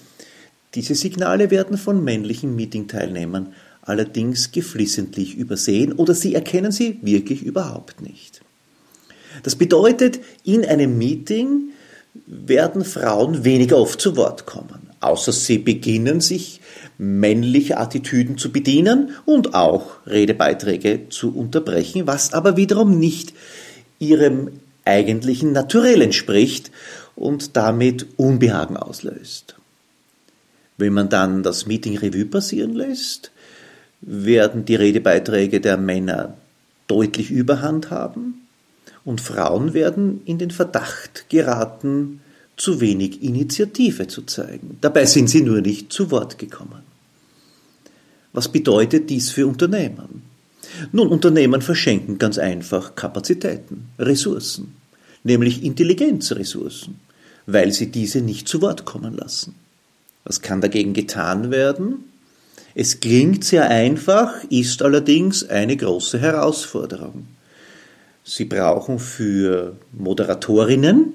Diese 0.74 0.96
Signale 0.96 1.52
werden 1.52 1.78
von 1.78 2.04
männlichen 2.04 2.56
Meeting-Teilnehmern 2.56 3.54
allerdings 3.84 4.52
geflissentlich 4.52 5.36
übersehen 5.36 5.94
oder 5.94 6.16
sie 6.16 6.34
erkennen 6.34 6.72
sie 6.72 7.00
wirklich 7.04 7.44
überhaupt 7.44 8.02
nicht. 8.02 8.42
Das 9.44 9.56
bedeutet, 9.56 10.20
in 10.44 10.66
einem 10.66 10.98
Meeting 10.98 11.73
werden 12.26 12.86
Frauen 12.86 13.44
weniger 13.44 13.78
oft 13.78 14.00
zu 14.00 14.16
Wort 14.16 14.46
kommen, 14.46 14.90
außer 15.00 15.32
sie 15.32 15.58
beginnen 15.58 16.22
sich 16.22 16.62
männliche 16.98 17.78
Attitüden 17.78 18.38
zu 18.38 18.52
bedienen 18.52 19.12
und 19.26 19.56
auch 19.56 19.98
Redebeiträge 20.06 21.10
zu 21.10 21.36
unterbrechen, 21.36 22.08
was 22.08 22.34
aber 22.34 22.56
wiederum 22.56 23.00
nicht 23.00 23.34
ihrem 24.00 24.52
eigentlichen 24.86 25.54
Naturell 25.54 26.02
entspricht 26.02 26.72
und 27.16 27.56
damit 27.56 28.08
Unbehagen 28.18 28.78
auslöst. 28.78 29.56
Wenn 30.78 30.94
man 30.94 31.10
dann 31.10 31.44
das 31.44 31.66
Meeting 31.66 31.98
Revue 31.98 32.26
passieren 32.26 32.74
lässt, 32.74 33.32
werden 34.02 34.66
die 34.66 34.76
Redebeiträge 34.76 35.62
der 35.62 35.78
Männer 35.78 36.36
deutlich 36.88 37.32
Überhand 37.32 37.90
haben 37.90 38.43
und 39.06 39.22
Frauen 39.22 39.74
werden 39.74 40.22
in 40.26 40.38
den 40.38 40.52
Verdacht 40.52 41.26
geraten, 41.30 42.22
zu 42.56 42.80
wenig 42.80 43.24
Initiative 43.24 44.08
zu 44.08 44.24
zeigen. 44.24 44.78
Dabei 44.82 45.06
sind 45.06 45.30
sie 45.30 45.42
nur 45.42 45.62
nicht 45.62 45.92
zu 45.92 46.12
Wort 46.12 46.38
gekommen. 46.38 46.84
Was 48.32 48.48
bedeutet 48.52 49.10
dies 49.10 49.32
für 49.32 49.48
Unternehmen? 49.48 50.24
Nun, 50.92 51.08
Unternehmen 51.08 51.62
verschenken 51.62 52.18
ganz 52.18 52.38
einfach 52.38 52.96
Kapazitäten, 52.96 53.90
Ressourcen, 54.00 54.76
nämlich 55.24 55.64
Intelligenzressourcen, 55.64 57.00
weil 57.46 57.72
sie 57.72 57.92
diese 57.92 58.22
nicht 58.22 58.48
zu 58.48 58.62
Wort 58.62 58.86
kommen 58.86 59.16
lassen. 59.16 59.56
Was 60.24 60.42
kann 60.42 60.62
dagegen 60.62 60.94
getan 60.94 61.52
werden? 61.52 62.06
Es 62.76 63.00
klingt 63.00 63.44
sehr 63.44 63.70
einfach, 63.70 64.44
ist 64.50 64.82
allerdings 64.82 65.48
eine 65.48 65.78
große 65.78 66.18
Herausforderung. 66.20 67.28
Sie 68.24 68.46
brauchen 68.46 69.00
für 69.00 69.76
Moderatorinnen, 69.92 71.14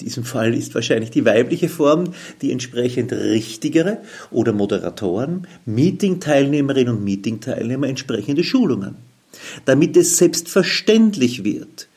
in 0.00 0.06
diesem 0.06 0.24
Fall 0.24 0.54
ist 0.54 0.74
wahrscheinlich 0.74 1.10
die 1.10 1.26
weibliche 1.26 1.68
Form 1.68 2.14
die 2.40 2.52
entsprechend 2.52 3.12
richtigere, 3.12 3.98
oder 4.30 4.52
Moderatoren, 4.52 5.46
Meeting-Teilnehmerinnen 5.66 6.96
und 6.96 7.04
Meeting-Teilnehmer 7.04 7.86
entsprechende 7.86 8.42
Schulungen, 8.42 8.96
damit 9.66 9.96
es 9.96 10.16
selbstverständlich 10.16 11.44
wird, 11.44 11.88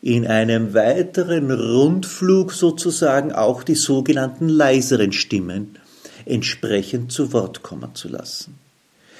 in 0.00 0.26
einem 0.26 0.72
weiteren 0.72 1.50
Rundflug 1.50 2.52
sozusagen 2.52 3.32
auch 3.32 3.62
die 3.62 3.74
sogenannten 3.74 4.48
leiseren 4.48 5.12
Stimmen 5.12 5.76
entsprechend 6.24 7.12
zu 7.12 7.32
Wort 7.34 7.62
kommen 7.62 7.94
zu 7.94 8.08
lassen. 8.08 8.54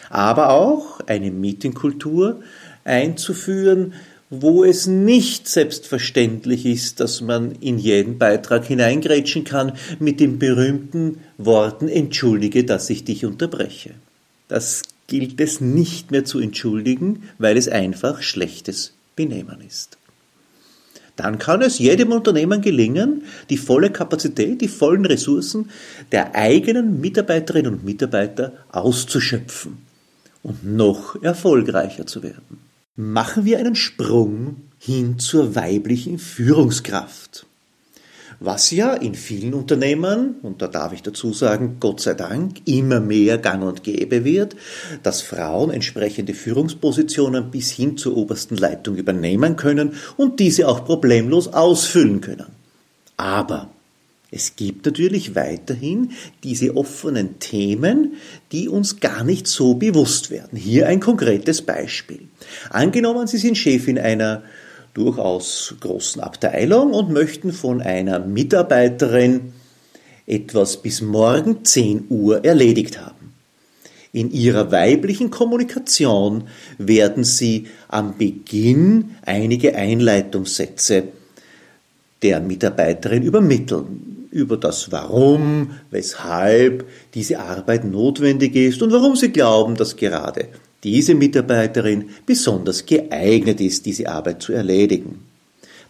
Aber 0.08 0.50
auch 0.50 1.00
eine 1.06 1.30
Meetingkultur 1.30 2.40
einzuführen, 2.84 3.92
wo 4.30 4.64
es 4.64 4.86
nicht 4.86 5.48
selbstverständlich 5.48 6.64
ist, 6.64 7.00
dass 7.00 7.20
man 7.20 7.52
in 7.60 7.78
jeden 7.78 8.18
Beitrag 8.18 8.64
hineingrätschen 8.64 9.44
kann 9.44 9.72
mit 9.98 10.20
den 10.20 10.38
berühmten 10.38 11.18
Worten 11.36 11.88
Entschuldige, 11.88 12.64
dass 12.64 12.88
ich 12.90 13.04
dich 13.04 13.26
unterbreche. 13.26 13.90
Das 14.48 14.82
gilt 15.08 15.40
es 15.40 15.60
nicht 15.60 16.12
mehr 16.12 16.24
zu 16.24 16.38
entschuldigen, 16.38 17.24
weil 17.38 17.56
es 17.56 17.68
einfach 17.68 18.22
schlechtes 18.22 18.94
Benehmen 19.16 19.60
ist 19.66 19.98
dann 21.20 21.38
kann 21.38 21.60
es 21.60 21.78
jedem 21.78 22.12
Unternehmen 22.12 22.62
gelingen, 22.62 23.24
die 23.50 23.58
volle 23.58 23.90
Kapazität, 23.90 24.62
die 24.62 24.68
vollen 24.68 25.04
Ressourcen 25.04 25.70
der 26.12 26.34
eigenen 26.34 26.98
Mitarbeiterinnen 27.00 27.74
und 27.74 27.84
Mitarbeiter 27.84 28.54
auszuschöpfen 28.70 29.78
und 30.42 30.64
noch 30.64 31.22
erfolgreicher 31.22 32.06
zu 32.06 32.22
werden. 32.22 32.69
Machen 33.02 33.46
wir 33.46 33.58
einen 33.58 33.76
Sprung 33.76 34.56
hin 34.78 35.18
zur 35.18 35.54
weiblichen 35.54 36.18
Führungskraft 36.18 37.46
was 38.42 38.70
ja 38.70 38.94
in 38.94 39.14
vielen 39.14 39.52
Unternehmen, 39.52 40.36
und 40.42 40.62
da 40.62 40.66
darf 40.66 40.94
ich 40.94 41.02
dazu 41.02 41.34
sagen, 41.34 41.76
Gott 41.78 42.00
sei 42.00 42.14
Dank, 42.14 42.66
immer 42.66 42.98
mehr 42.98 43.36
gang 43.36 43.62
und 43.62 43.84
gäbe 43.84 44.24
wird, 44.24 44.56
dass 45.02 45.20
Frauen 45.20 45.70
entsprechende 45.70 46.32
Führungspositionen 46.32 47.50
bis 47.50 47.70
hin 47.70 47.98
zur 47.98 48.16
obersten 48.16 48.56
Leitung 48.56 48.96
übernehmen 48.96 49.56
können 49.56 49.92
und 50.16 50.40
diese 50.40 50.68
auch 50.68 50.86
problemlos 50.86 51.48
ausfüllen 51.48 52.22
können. 52.22 52.46
Aber 53.18 53.68
es 54.32 54.54
gibt 54.54 54.86
natürlich 54.86 55.34
weiterhin 55.34 56.12
diese 56.44 56.76
offenen 56.76 57.40
Themen, 57.40 58.14
die 58.52 58.68
uns 58.68 59.00
gar 59.00 59.24
nicht 59.24 59.48
so 59.48 59.74
bewusst 59.74 60.30
werden. 60.30 60.56
Hier 60.56 60.86
ein 60.86 61.00
konkretes 61.00 61.62
Beispiel. 61.62 62.20
Angenommen, 62.70 63.26
Sie 63.26 63.38
sind 63.38 63.58
Chefin 63.58 63.98
einer 63.98 64.42
durchaus 64.94 65.74
großen 65.80 66.22
Abteilung 66.22 66.92
und 66.92 67.10
möchten 67.10 67.52
von 67.52 67.82
einer 67.82 68.20
Mitarbeiterin 68.20 69.52
etwas 70.26 70.80
bis 70.80 71.00
morgen 71.00 71.64
10 71.64 72.06
Uhr 72.08 72.44
erledigt 72.44 73.00
haben. 73.00 73.34
In 74.12 74.30
ihrer 74.32 74.70
weiblichen 74.70 75.30
Kommunikation 75.30 76.44
werden 76.78 77.22
sie 77.22 77.66
am 77.88 78.16
Beginn 78.16 79.16
einige 79.24 79.76
Einleitungssätze 79.76 81.04
der 82.22 82.40
Mitarbeiterin 82.40 83.22
übermitteln 83.22 84.19
über 84.30 84.56
das 84.56 84.92
Warum, 84.92 85.72
weshalb 85.90 86.86
diese 87.14 87.40
Arbeit 87.40 87.84
notwendig 87.84 88.54
ist 88.54 88.82
und 88.82 88.92
warum 88.92 89.16
sie 89.16 89.30
glauben, 89.30 89.76
dass 89.76 89.96
gerade 89.96 90.48
diese 90.84 91.14
Mitarbeiterin 91.14 92.10
besonders 92.26 92.86
geeignet 92.86 93.60
ist, 93.60 93.86
diese 93.86 94.08
Arbeit 94.08 94.42
zu 94.42 94.52
erledigen. 94.52 95.26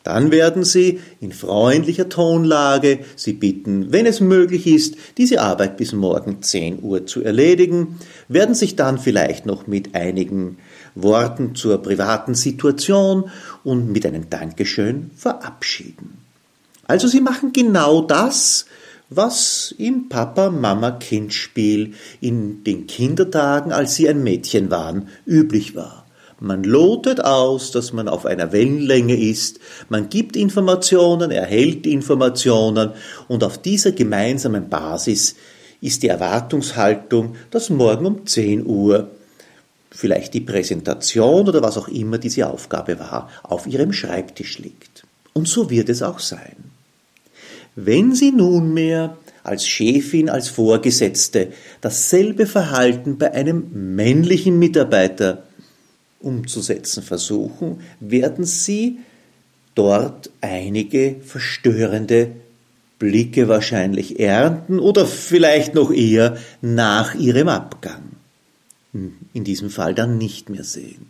Dann 0.02 0.30
werden 0.30 0.64
Sie 0.64 1.00
in 1.20 1.30
freundlicher 1.30 2.08
Tonlage 2.08 3.00
Sie 3.16 3.34
bitten, 3.34 3.92
wenn 3.92 4.06
es 4.06 4.20
möglich 4.20 4.66
ist, 4.66 4.96
diese 5.18 5.42
Arbeit 5.42 5.76
bis 5.76 5.92
morgen 5.92 6.42
10 6.42 6.82
Uhr 6.82 7.06
zu 7.06 7.22
erledigen, 7.22 7.98
werden 8.26 8.54
sich 8.54 8.76
dann 8.76 8.98
vielleicht 8.98 9.44
noch 9.44 9.66
mit 9.66 9.94
einigen 9.94 10.56
Worten 10.94 11.54
zur 11.54 11.82
privaten 11.82 12.34
Situation 12.34 13.30
und 13.62 13.92
mit 13.92 14.06
einem 14.06 14.30
Dankeschön 14.30 15.10
verabschieden. 15.14 16.29
Also 16.90 17.06
Sie 17.06 17.20
machen 17.20 17.52
genau 17.52 18.00
das, 18.00 18.66
was 19.10 19.72
im 19.78 20.08
Papa-Mama-Kind-Spiel 20.08 21.94
in 22.20 22.64
den 22.64 22.88
Kindertagen, 22.88 23.70
als 23.70 23.94
Sie 23.94 24.08
ein 24.08 24.24
Mädchen 24.24 24.72
waren, 24.72 25.06
üblich 25.24 25.76
war. 25.76 26.04
Man 26.40 26.64
lotet 26.64 27.24
aus, 27.24 27.70
dass 27.70 27.92
man 27.92 28.08
auf 28.08 28.26
einer 28.26 28.50
Wellenlänge 28.50 29.16
ist, 29.16 29.60
man 29.88 30.08
gibt 30.08 30.34
Informationen, 30.34 31.30
erhält 31.30 31.86
Informationen 31.86 32.90
und 33.28 33.44
auf 33.44 33.58
dieser 33.58 33.92
gemeinsamen 33.92 34.68
Basis 34.68 35.36
ist 35.80 36.02
die 36.02 36.08
Erwartungshaltung, 36.08 37.36
dass 37.52 37.70
morgen 37.70 38.04
um 38.04 38.26
10 38.26 38.66
Uhr 38.66 39.12
vielleicht 39.92 40.34
die 40.34 40.40
Präsentation 40.40 41.48
oder 41.48 41.62
was 41.62 41.78
auch 41.78 41.86
immer 41.86 42.18
diese 42.18 42.48
Aufgabe 42.48 42.98
war, 42.98 43.30
auf 43.44 43.68
Ihrem 43.68 43.92
Schreibtisch 43.92 44.58
liegt. 44.58 45.04
Und 45.34 45.46
so 45.46 45.70
wird 45.70 45.88
es 45.88 46.02
auch 46.02 46.18
sein. 46.18 46.69
Wenn 47.84 48.14
Sie 48.14 48.30
nunmehr 48.30 49.16
als 49.42 49.66
Chefin, 49.66 50.28
als 50.28 50.48
Vorgesetzte 50.48 51.48
dasselbe 51.80 52.46
Verhalten 52.46 53.16
bei 53.16 53.32
einem 53.32 53.94
männlichen 53.94 54.58
Mitarbeiter 54.58 55.44
umzusetzen 56.20 57.02
versuchen, 57.02 57.80
werden 58.00 58.44
Sie 58.44 58.98
dort 59.74 60.30
einige 60.42 61.16
verstörende 61.24 62.32
Blicke 62.98 63.48
wahrscheinlich 63.48 64.20
ernten 64.20 64.78
oder 64.78 65.06
vielleicht 65.06 65.74
noch 65.74 65.90
eher 65.90 66.36
nach 66.60 67.14
Ihrem 67.14 67.48
Abgang. 67.48 68.02
In 68.92 69.44
diesem 69.44 69.70
Fall 69.70 69.94
dann 69.94 70.18
nicht 70.18 70.50
mehr 70.50 70.64
sehen. 70.64 71.06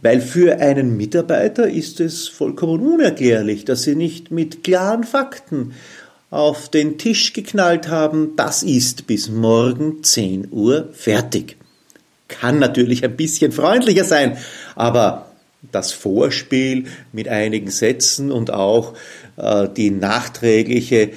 Weil 0.00 0.22
für 0.22 0.60
einen 0.60 0.96
Mitarbeiter 0.96 1.68
ist 1.68 2.00
es 2.00 2.28
vollkommen 2.28 2.80
unerklärlich, 2.80 3.66
dass 3.66 3.82
Sie 3.82 3.96
nicht 3.96 4.30
mit 4.30 4.64
klaren 4.64 5.04
Fakten 5.04 5.72
auf 6.30 6.68
den 6.68 6.98
Tisch 6.98 7.32
geknallt 7.32 7.88
haben, 7.88 8.34
das 8.36 8.62
ist 8.62 9.06
bis 9.06 9.28
morgen 9.28 10.02
10 10.02 10.48
Uhr 10.50 10.88
fertig 10.92 11.56
kann 12.28 12.58
natürlich 12.58 13.04
ein 13.04 13.16
bisschen 13.16 13.52
freundlicher 13.52 14.04
sein, 14.04 14.36
aber 14.74 15.30
das 15.72 15.92
Vorspiel 15.92 16.84
mit 17.12 17.28
einigen 17.28 17.70
Sätzen 17.70 18.30
und 18.30 18.52
auch 18.52 18.94
äh, 19.36 19.68
die 19.68 19.90
nachträgliche 19.90 21.10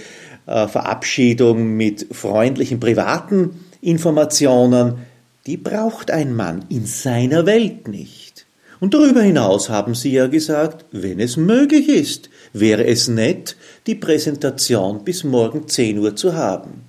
äh, 0.45 0.67
Verabschiedung 0.67 1.75
mit 1.75 2.07
freundlichen 2.11 2.79
privaten 2.79 3.65
Informationen, 3.81 5.05
die 5.45 5.57
braucht 5.57 6.11
ein 6.11 6.35
Mann 6.35 6.65
in 6.69 6.85
seiner 6.85 7.45
Welt 7.45 7.87
nicht. 7.87 8.45
Und 8.79 8.93
darüber 8.93 9.21
hinaus 9.21 9.69
haben 9.69 9.93
Sie 9.93 10.11
ja 10.11 10.27
gesagt, 10.27 10.85
wenn 10.91 11.19
es 11.19 11.37
möglich 11.37 11.89
ist, 11.89 12.29
wäre 12.53 12.85
es 12.85 13.07
nett, 13.07 13.57
die 13.87 13.95
Präsentation 13.95 15.03
bis 15.03 15.23
morgen 15.23 15.67
10 15.67 15.99
Uhr 15.99 16.15
zu 16.15 16.33
haben. 16.33 16.83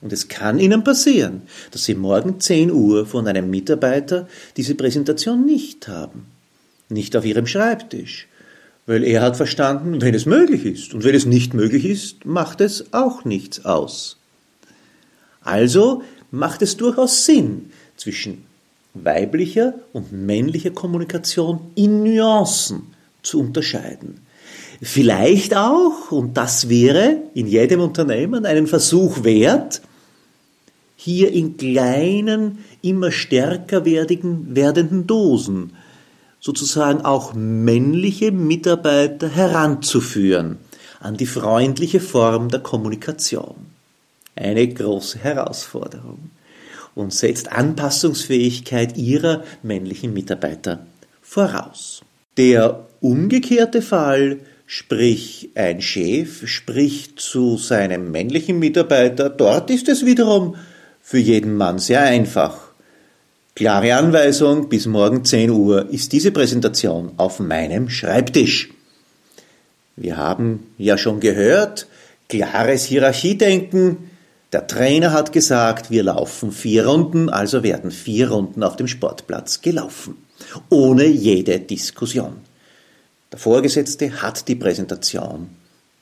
Und 0.00 0.12
es 0.12 0.28
kann 0.28 0.60
Ihnen 0.60 0.84
passieren, 0.84 1.42
dass 1.72 1.84
Sie 1.84 1.94
morgen 1.94 2.40
10 2.40 2.70
Uhr 2.70 3.06
von 3.06 3.26
einem 3.26 3.50
Mitarbeiter 3.50 4.28
diese 4.56 4.74
Präsentation 4.74 5.44
nicht 5.44 5.88
haben. 5.88 6.26
Nicht 6.88 7.16
auf 7.16 7.24
Ihrem 7.24 7.46
Schreibtisch. 7.46 8.28
Weil 8.86 9.04
er 9.04 9.20
hat 9.20 9.36
verstanden, 9.36 10.00
wenn 10.00 10.14
es 10.14 10.24
möglich 10.24 10.64
ist. 10.64 10.94
Und 10.94 11.04
wenn 11.04 11.14
es 11.14 11.26
nicht 11.26 11.52
möglich 11.52 11.84
ist, 11.84 12.24
macht 12.24 12.60
es 12.60 12.92
auch 12.92 13.24
nichts 13.24 13.64
aus. 13.64 14.16
Also 15.42 16.02
macht 16.30 16.62
es 16.62 16.76
durchaus 16.76 17.24
Sinn, 17.26 17.70
zwischen 17.96 18.44
weiblicher 18.94 19.74
und 19.92 20.12
männlicher 20.12 20.70
Kommunikation 20.70 21.60
in 21.74 22.02
Nuancen 22.02 22.94
zu 23.22 23.40
unterscheiden. 23.40 24.20
Vielleicht 24.80 25.56
auch, 25.56 26.12
und 26.12 26.36
das 26.36 26.68
wäre 26.68 27.22
in 27.34 27.46
jedem 27.46 27.80
Unternehmen 27.80 28.46
einen 28.46 28.66
Versuch 28.66 29.24
wert, 29.24 29.82
hier 30.96 31.32
in 31.32 31.56
kleinen, 31.56 32.64
immer 32.82 33.10
stärker 33.10 33.84
werdenden 33.84 35.06
Dosen 35.06 35.72
sozusagen 36.40 37.02
auch 37.02 37.34
männliche 37.34 38.32
Mitarbeiter 38.32 39.28
heranzuführen 39.28 40.58
an 41.00 41.16
die 41.16 41.26
freundliche 41.26 42.00
Form 42.00 42.48
der 42.48 42.60
Kommunikation. 42.60 43.66
Eine 44.34 44.66
große 44.68 45.18
Herausforderung 45.18 46.30
und 46.94 47.12
setzt 47.12 47.50
Anpassungsfähigkeit 47.52 48.96
ihrer 48.96 49.42
männlichen 49.62 50.12
Mitarbeiter 50.12 50.86
voraus. 51.22 52.02
Der 52.36 52.86
umgekehrte 53.00 53.82
Fall, 53.82 54.38
sprich 54.70 55.48
ein 55.54 55.80
Chef 55.80 56.46
spricht 56.46 57.18
zu 57.18 57.56
seinem 57.56 58.10
männlichen 58.10 58.58
Mitarbeiter, 58.58 59.30
dort 59.30 59.70
ist 59.70 59.88
es 59.88 60.04
wiederum 60.04 60.56
für 61.00 61.16
jeden 61.16 61.56
Mann 61.56 61.78
sehr 61.78 62.02
einfach. 62.02 62.68
Klare 63.54 63.94
Anweisung, 63.94 64.68
bis 64.68 64.84
morgen 64.84 65.24
10 65.24 65.50
Uhr 65.50 65.88
ist 65.90 66.12
diese 66.12 66.32
Präsentation 66.32 67.12
auf 67.16 67.40
meinem 67.40 67.88
Schreibtisch. 67.88 68.68
Wir 69.96 70.18
haben 70.18 70.66
ja 70.76 70.98
schon 70.98 71.18
gehört, 71.20 71.86
klares 72.28 72.84
Hierarchiedenken. 72.84 74.10
Der 74.52 74.66
Trainer 74.66 75.12
hat 75.12 75.32
gesagt, 75.32 75.90
wir 75.90 76.02
laufen 76.02 76.52
vier 76.52 76.86
Runden, 76.86 77.30
also 77.30 77.62
werden 77.62 77.90
vier 77.90 78.30
Runden 78.30 78.62
auf 78.62 78.76
dem 78.76 78.86
Sportplatz 78.86 79.62
gelaufen. 79.62 80.18
Ohne 80.68 81.06
jede 81.06 81.58
Diskussion. 81.58 82.47
Der 83.32 83.38
Vorgesetzte 83.38 84.22
hat 84.22 84.48
die 84.48 84.54
Präsentation 84.54 85.50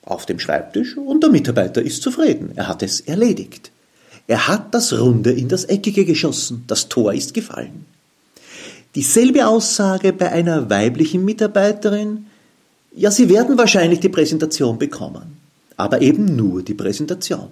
auf 0.04 0.26
dem 0.26 0.38
Schreibtisch 0.38 0.96
und 0.96 1.22
der 1.22 1.30
Mitarbeiter 1.30 1.82
ist 1.82 2.02
zufrieden. 2.02 2.52
Er 2.54 2.68
hat 2.68 2.82
es 2.82 3.00
erledigt. 3.00 3.72
Er 4.28 4.48
hat 4.48 4.74
das 4.74 4.92
Runde 4.92 5.32
in 5.32 5.48
das 5.48 5.64
Eckige 5.64 6.04
geschossen, 6.04 6.64
das 6.66 6.88
Tor 6.88 7.12
ist 7.12 7.34
gefallen. 7.34 7.86
Dieselbe 8.94 9.46
Aussage 9.46 10.12
bei 10.12 10.32
einer 10.32 10.70
weiblichen 10.70 11.24
Mitarbeiterin, 11.24 12.26
ja, 12.94 13.10
Sie 13.10 13.28
werden 13.28 13.58
wahrscheinlich 13.58 14.00
die 14.00 14.08
Präsentation 14.08 14.78
bekommen, 14.78 15.36
aber 15.76 16.00
eben 16.00 16.34
nur 16.34 16.62
die 16.62 16.74
Präsentation. 16.74 17.48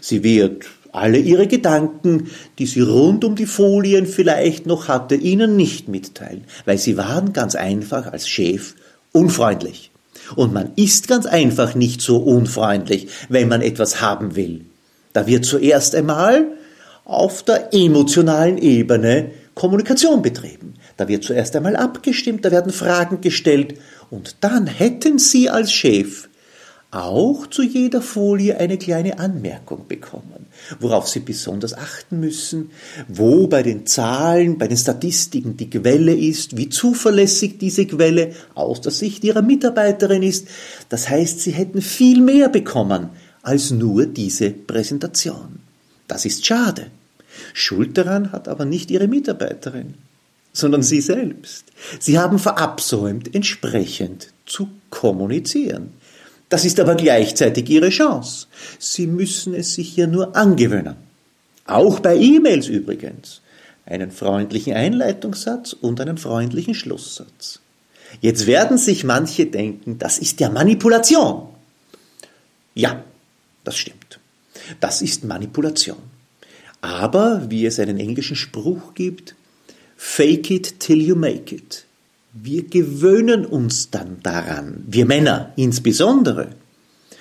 Sie 0.00 0.24
wird 0.24 0.66
alle 0.90 1.18
Ihre 1.18 1.46
Gedanken, 1.46 2.30
die 2.58 2.66
sie 2.66 2.80
rund 2.80 3.24
um 3.24 3.36
die 3.36 3.46
Folien 3.46 4.06
vielleicht 4.06 4.64
noch 4.66 4.88
hatte, 4.88 5.14
Ihnen 5.14 5.54
nicht 5.56 5.88
mitteilen, 5.88 6.44
weil 6.64 6.78
Sie 6.78 6.96
waren 6.96 7.34
ganz 7.34 7.54
einfach 7.54 8.06
als 8.10 8.26
Chef 8.28 8.74
unfreundlich. 9.16 9.90
Und 10.34 10.52
man 10.52 10.72
ist 10.76 11.08
ganz 11.08 11.26
einfach 11.26 11.74
nicht 11.74 12.00
so 12.00 12.18
unfreundlich, 12.18 13.08
wenn 13.28 13.48
man 13.48 13.62
etwas 13.62 14.00
haben 14.00 14.36
will. 14.36 14.64
Da 15.12 15.26
wird 15.26 15.44
zuerst 15.44 15.94
einmal 15.94 16.46
auf 17.04 17.42
der 17.42 17.72
emotionalen 17.72 18.58
Ebene 18.58 19.30
Kommunikation 19.54 20.22
betrieben. 20.22 20.74
Da 20.96 21.08
wird 21.08 21.24
zuerst 21.24 21.54
einmal 21.56 21.76
abgestimmt, 21.76 22.44
da 22.44 22.50
werden 22.50 22.72
Fragen 22.72 23.20
gestellt 23.20 23.78
und 24.10 24.36
dann 24.40 24.66
hätten 24.66 25.18
Sie 25.18 25.48
als 25.48 25.72
Chef 25.72 26.28
auch 26.90 27.46
zu 27.46 27.62
jeder 27.62 28.00
Folie 28.00 28.58
eine 28.58 28.78
kleine 28.78 29.18
Anmerkung 29.18 29.86
bekommen, 29.88 30.45
worauf 30.80 31.08
Sie 31.08 31.20
besonders 31.20 31.74
achten 31.74 32.20
müssen, 32.20 32.70
wo 33.08 33.46
bei 33.46 33.62
den 33.62 33.86
Zahlen, 33.86 34.58
bei 34.58 34.68
den 34.68 34.76
Statistiken 34.76 35.56
die 35.56 35.70
Quelle 35.70 36.14
ist, 36.14 36.56
wie 36.56 36.68
zuverlässig 36.68 37.58
diese 37.58 37.86
Quelle 37.86 38.32
aus 38.54 38.80
der 38.80 38.92
Sicht 38.92 39.24
Ihrer 39.24 39.42
Mitarbeiterin 39.42 40.22
ist. 40.22 40.48
Das 40.88 41.08
heißt, 41.08 41.40
Sie 41.40 41.52
hätten 41.52 41.82
viel 41.82 42.20
mehr 42.20 42.48
bekommen 42.48 43.10
als 43.42 43.70
nur 43.70 44.06
diese 44.06 44.50
Präsentation. 44.50 45.60
Das 46.08 46.24
ist 46.24 46.44
schade. 46.44 46.88
Schuld 47.52 47.96
daran 47.98 48.32
hat 48.32 48.48
aber 48.48 48.64
nicht 48.64 48.90
Ihre 48.90 49.08
Mitarbeiterin, 49.08 49.94
sondern 50.52 50.82
Sie 50.82 51.00
selbst. 51.00 51.64
Sie 52.00 52.18
haben 52.18 52.38
verabsäumt, 52.38 53.34
entsprechend 53.34 54.32
zu 54.46 54.68
kommunizieren. 54.90 55.92
Das 56.48 56.64
ist 56.64 56.78
aber 56.78 56.94
gleichzeitig 56.94 57.68
Ihre 57.68 57.90
Chance. 57.90 58.46
Sie 58.78 59.06
müssen 59.06 59.54
es 59.54 59.74
sich 59.74 59.96
ja 59.96 60.06
nur 60.06 60.36
angewöhnen. 60.36 60.96
Auch 61.66 62.00
bei 62.00 62.16
E-Mails 62.16 62.68
übrigens. 62.68 63.40
einen 63.86 64.10
freundlichen 64.10 64.74
Einleitungssatz 64.74 65.72
und 65.72 66.00
einen 66.00 66.18
freundlichen 66.18 66.74
Schlusssatz. 66.74 67.60
Jetzt 68.20 68.46
werden 68.46 68.78
sich 68.78 69.04
manche 69.04 69.46
denken, 69.46 69.98
das 69.98 70.18
ist 70.18 70.40
ja 70.40 70.50
Manipulation. 70.50 71.48
Ja, 72.74 73.04
das 73.64 73.76
stimmt. 73.76 74.18
Das 74.80 75.02
ist 75.02 75.24
Manipulation. 75.24 75.98
Aber, 76.80 77.48
wie 77.48 77.64
es 77.66 77.78
einen 77.78 77.98
englischen 77.98 78.36
Spruch 78.36 78.94
gibt, 78.94 79.34
fake 79.96 80.50
it 80.50 80.80
till 80.80 81.00
you 81.00 81.16
make 81.16 81.54
it. 81.54 81.85
Wir 82.42 82.64
gewöhnen 82.64 83.46
uns 83.46 83.90
dann 83.90 84.18
daran, 84.22 84.84
wir 84.86 85.06
Männer 85.06 85.52
insbesondere. 85.56 86.48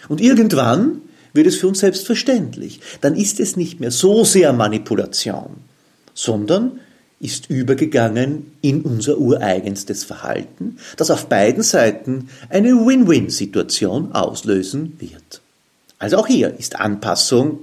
Und 0.10 0.20
irgendwann 0.20 1.02
wird 1.34 1.48
es 1.48 1.56
für 1.56 1.68
uns 1.68 1.80
selbstverständlich. 1.80 2.82
Dann 3.02 3.16
ist 3.16 3.40
es 3.40 3.56
nicht 3.56 3.80
mehr 3.80 3.92
so 3.92 4.24
sehr 4.24 4.52
Manipulation, 4.52 5.58
sondern 6.14 6.80
ist 7.20 7.50
übergegangen 7.50 8.52
in 8.62 8.82
unser 8.82 9.18
ureigenstes 9.18 10.04
Verhalten, 10.04 10.78
das 10.98 11.12
auf 11.12 11.28
beiden 11.28 11.64
Seiten 11.64 12.30
eine 12.50 12.72
Win-Win-Situation 12.72 14.12
auslösen 14.12 14.98
wird. 15.00 15.42
Also 15.98 16.18
auch 16.18 16.28
hier 16.28 16.54
ist 16.60 16.76
Anpassung 16.80 17.60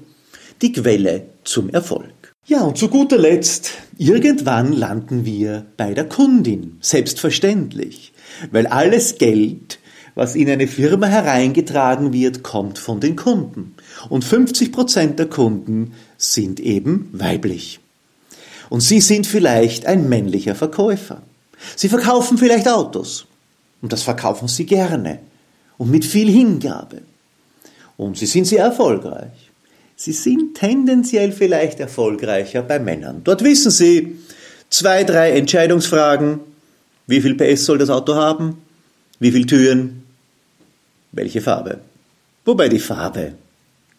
die 0.63 0.73
Quelle 0.73 1.27
zum 1.45 1.69
Erfolg. 1.71 2.22
Ja, 2.45 2.63
und 2.63 2.77
zu 2.77 2.89
guter 2.89 3.19
Letzt, 3.19 3.71
irgendwann 3.99 4.73
landen 4.73 5.25
wir 5.25 5.65
bei 5.77 5.95
der 5.95 6.09
Kundin, 6.09 6.77
selbstverständlich, 6.81 8.13
weil 8.51 8.67
alles 8.67 9.19
Geld, 9.19 9.79
was 10.17 10.35
in 10.35 10.51
eine 10.51 10.67
Firma 10.67 11.07
hereingetragen 11.07 12.13
wird, 12.13 12.43
kommt 12.43 12.81
von 12.81 12.99
den 12.99 13.15
Kunden. 13.15 13.77
Und 14.09 14.25
50 14.25 14.73
Prozent 14.73 15.21
der 15.21 15.27
Kunden 15.27 15.93
sind 16.19 16.59
eben 16.59 17.11
weiblich. 17.13 17.79
Und 18.71 18.81
Sie 18.81 19.01
sind 19.01 19.29
vielleicht 19.29 19.87
ein 19.87 20.09
männlicher 20.09 20.57
Verkäufer. 20.57 21.23
Sie 21.77 21.89
verkaufen 21.89 22.39
vielleicht 22.39 22.69
Autos. 22.69 23.27
Und 23.83 23.93
das 23.93 24.03
verkaufen 24.03 24.49
Sie 24.49 24.67
gerne 24.67 25.21
und 25.79 25.93
mit 25.93 26.05
viel 26.05 26.29
Hingabe. 26.29 27.03
Und 27.97 28.19
Sie 28.19 28.27
sind 28.27 28.47
sehr 28.47 28.65
erfolgreich. 28.65 29.52
Sie 30.05 30.11
sind 30.11 30.57
tendenziell 30.57 31.31
vielleicht 31.31 31.79
erfolgreicher 31.79 32.63
bei 32.63 32.81
Männern. 32.81 33.21
Dort 33.23 33.45
wissen 33.45 33.71
Sie, 33.71 34.19
zwei, 34.69 35.05
drei 35.05 35.31
Entscheidungsfragen. 35.31 36.41
Wie 37.07 37.21
viel 37.21 37.37
PS 37.37 37.67
soll 37.67 37.79
das 37.79 37.89
Auto 37.89 38.17
haben? 38.17 38.59
Wie 39.21 39.31
viele 39.31 39.47
Türen? 39.47 40.03
Welche 41.13 41.41
Farbe? 41.41 41.79
Wobei 42.45 42.69
die 42.69 42.81
Farbe, 42.81 43.35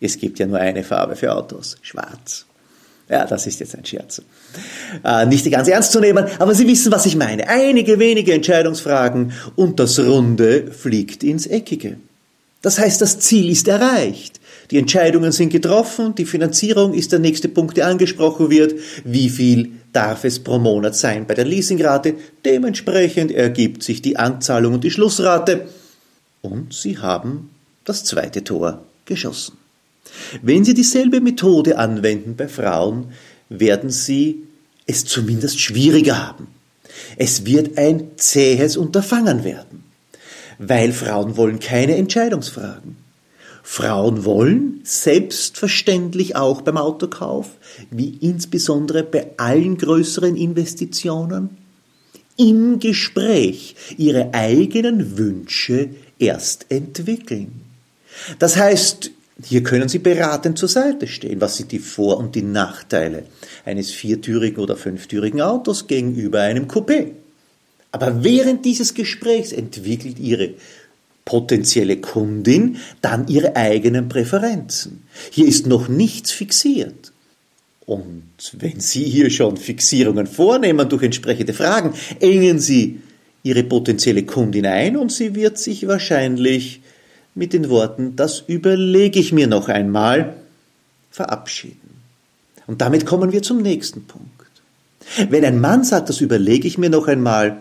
es 0.02 0.18
gibt 0.18 0.40
ja 0.40 0.46
nur 0.46 0.60
eine 0.60 0.84
Farbe 0.84 1.16
für 1.16 1.34
Autos, 1.34 1.78
schwarz. 1.82 2.46
Ja, 3.08 3.26
das 3.26 3.48
ist 3.48 3.62
jetzt 3.62 3.78
ein 3.78 3.86
Scherz. 3.86 4.22
Äh, 5.06 5.26
nicht 5.26 5.50
ganz 5.50 5.70
ernst 5.70 5.94
zu 5.94 6.02
nehmen, 6.02 6.26
aber 6.38 6.54
Sie 6.54 6.68
wissen, 6.68 6.92
was 6.92 7.06
ich 7.06 7.16
meine. 7.16 7.48
Einige 7.48 7.98
wenige 7.98 8.34
Entscheidungsfragen 8.34 9.32
und 9.56 9.80
das 9.80 9.98
Runde 10.00 10.70
fliegt 10.70 11.24
ins 11.24 11.48
Eckige. 11.48 11.96
Das 12.62 12.78
heißt, 12.78 13.02
das 13.02 13.20
Ziel 13.20 13.50
ist 13.50 13.70
erreicht. 13.70 14.42
Die 14.72 14.78
Entscheidungen 14.78 15.32
sind 15.32 15.50
getroffen, 15.50 16.16
die 16.16 16.26
Finanzierung 16.26 16.94
ist 16.94 17.12
der 17.12 17.20
nächste 17.20 17.50
Punkt, 17.50 17.78
der 17.78 17.88
angesprochen 17.88 18.50
wird. 18.50 18.76
Wie 19.04 19.30
viel 19.30 19.72
darf 19.92 20.24
es 20.24 20.40
pro 20.40 20.60
Monat 20.60 20.96
sein 20.96 21.28
bei 21.28 21.34
der 21.34 21.46
Leasingrate? 21.46 22.16
Dementsprechend 22.46 23.32
ergibt 23.32 23.84
sich 23.84 24.02
die 24.02 24.18
Anzahlung 24.18 24.76
und 24.76 24.84
die 24.84 24.92
Schlussrate. 24.92 25.68
Und 26.42 26.74
Sie 26.74 26.98
haben 26.98 27.50
das 27.86 28.04
zweite 28.04 28.44
Tor 28.44 28.84
geschossen. 29.06 29.58
Wenn 30.42 30.66
Sie 30.66 30.74
dieselbe 30.74 31.22
Methode 31.22 31.78
anwenden 31.78 32.36
bei 32.36 32.48
Frauen, 32.48 33.12
werden 33.50 33.90
Sie 33.90 34.44
es 34.86 35.06
zumindest 35.06 35.60
schwieriger 35.60 36.28
haben. 36.28 36.48
Es 37.18 37.46
wird 37.46 37.78
ein 37.78 38.12
zähes 38.18 38.78
Unterfangen 38.78 39.44
werden, 39.44 39.84
weil 40.58 40.92
Frauen 40.92 41.38
wollen 41.38 41.60
keine 41.60 41.96
Entscheidungsfragen. 41.96 43.03
Frauen 43.66 44.26
wollen 44.26 44.82
selbstverständlich 44.84 46.36
auch 46.36 46.62
beim 46.62 46.78
Autokauf, 46.78 47.48
wie 47.90 48.18
insbesondere 48.20 49.04
bei 49.04 49.32
allen 49.38 49.78
größeren 49.78 50.36
Investitionen, 50.36 51.58
im 52.36 52.80
Gespräch 52.80 53.76
ihre 53.98 54.34
eigenen 54.34 55.18
Wünsche 55.18 55.90
erst 56.20 56.66
entwickeln. 56.70 57.62
Das 58.38 58.58
heißt, 58.58 59.12
hier 59.44 59.64
können 59.64 59.90
Sie 59.90 60.00
beratend 60.00 60.58
zur 60.58 60.70
Seite 60.70 61.08
stehen. 61.08 61.42
Was 61.42 61.58
sind 61.58 61.72
die 61.72 61.80
Vor- 61.80 62.18
und 62.18 62.36
die 62.36 62.44
Nachteile 62.44 63.24
eines 63.66 63.92
viertürigen 63.92 64.62
oder 64.62 64.76
fünftürigen 64.76 65.42
Autos 65.42 65.88
gegenüber 65.88 66.42
einem 66.42 66.68
Coupé? 66.68 67.12
Aber 67.92 68.24
während 68.24 68.66
dieses 68.66 68.94
Gesprächs 68.94 69.52
entwickelt 69.52 70.20
Ihre 70.20 70.56
potenzielle 71.26 71.98
Kundin 71.98 72.78
dann 73.02 73.28
ihre 73.28 73.56
eigenen 73.56 74.10
Präferenzen. 74.10 75.04
Hier 75.32 75.48
ist 75.48 75.68
noch 75.68 75.88
nichts 75.88 76.32
fixiert. 76.32 77.12
Und 77.86 78.24
wenn 78.54 78.80
Sie 78.80 79.04
hier 79.04 79.30
schon 79.30 79.58
Fixierungen 79.58 80.28
vornehmen 80.28 80.88
durch 80.88 81.04
entsprechende 81.04 81.54
Fragen, 81.54 81.94
engen 82.20 82.60
Sie 82.60 83.02
Ihre 83.44 83.64
potenzielle 83.64 84.24
Kundin 84.24 84.66
ein 84.66 84.96
und 84.96 85.12
sie 85.12 85.36
wird 85.36 85.58
sich 85.58 85.86
wahrscheinlich 85.86 86.82
mit 87.36 87.52
den 87.52 87.70
Worten, 87.70 88.16
das 88.16 88.44
überlege 88.48 89.20
ich 89.20 89.34
mir 89.34 89.48
noch 89.48 89.68
einmal, 89.68 90.36
verabschieden. 91.12 92.02
Und 92.68 92.80
damit 92.80 93.06
kommen 93.06 93.34
wir 93.34 93.44
zum 93.44 93.62
nächsten 93.62 94.06
Punkt. 94.06 94.30
Wenn 95.30 95.44
ein 95.44 95.60
Mann 95.60 95.84
sagt, 95.84 96.08
das 96.08 96.22
überlege 96.22 96.68
ich 96.68 96.78
mir 96.78 96.90
noch 96.90 97.08
einmal, 97.08 97.58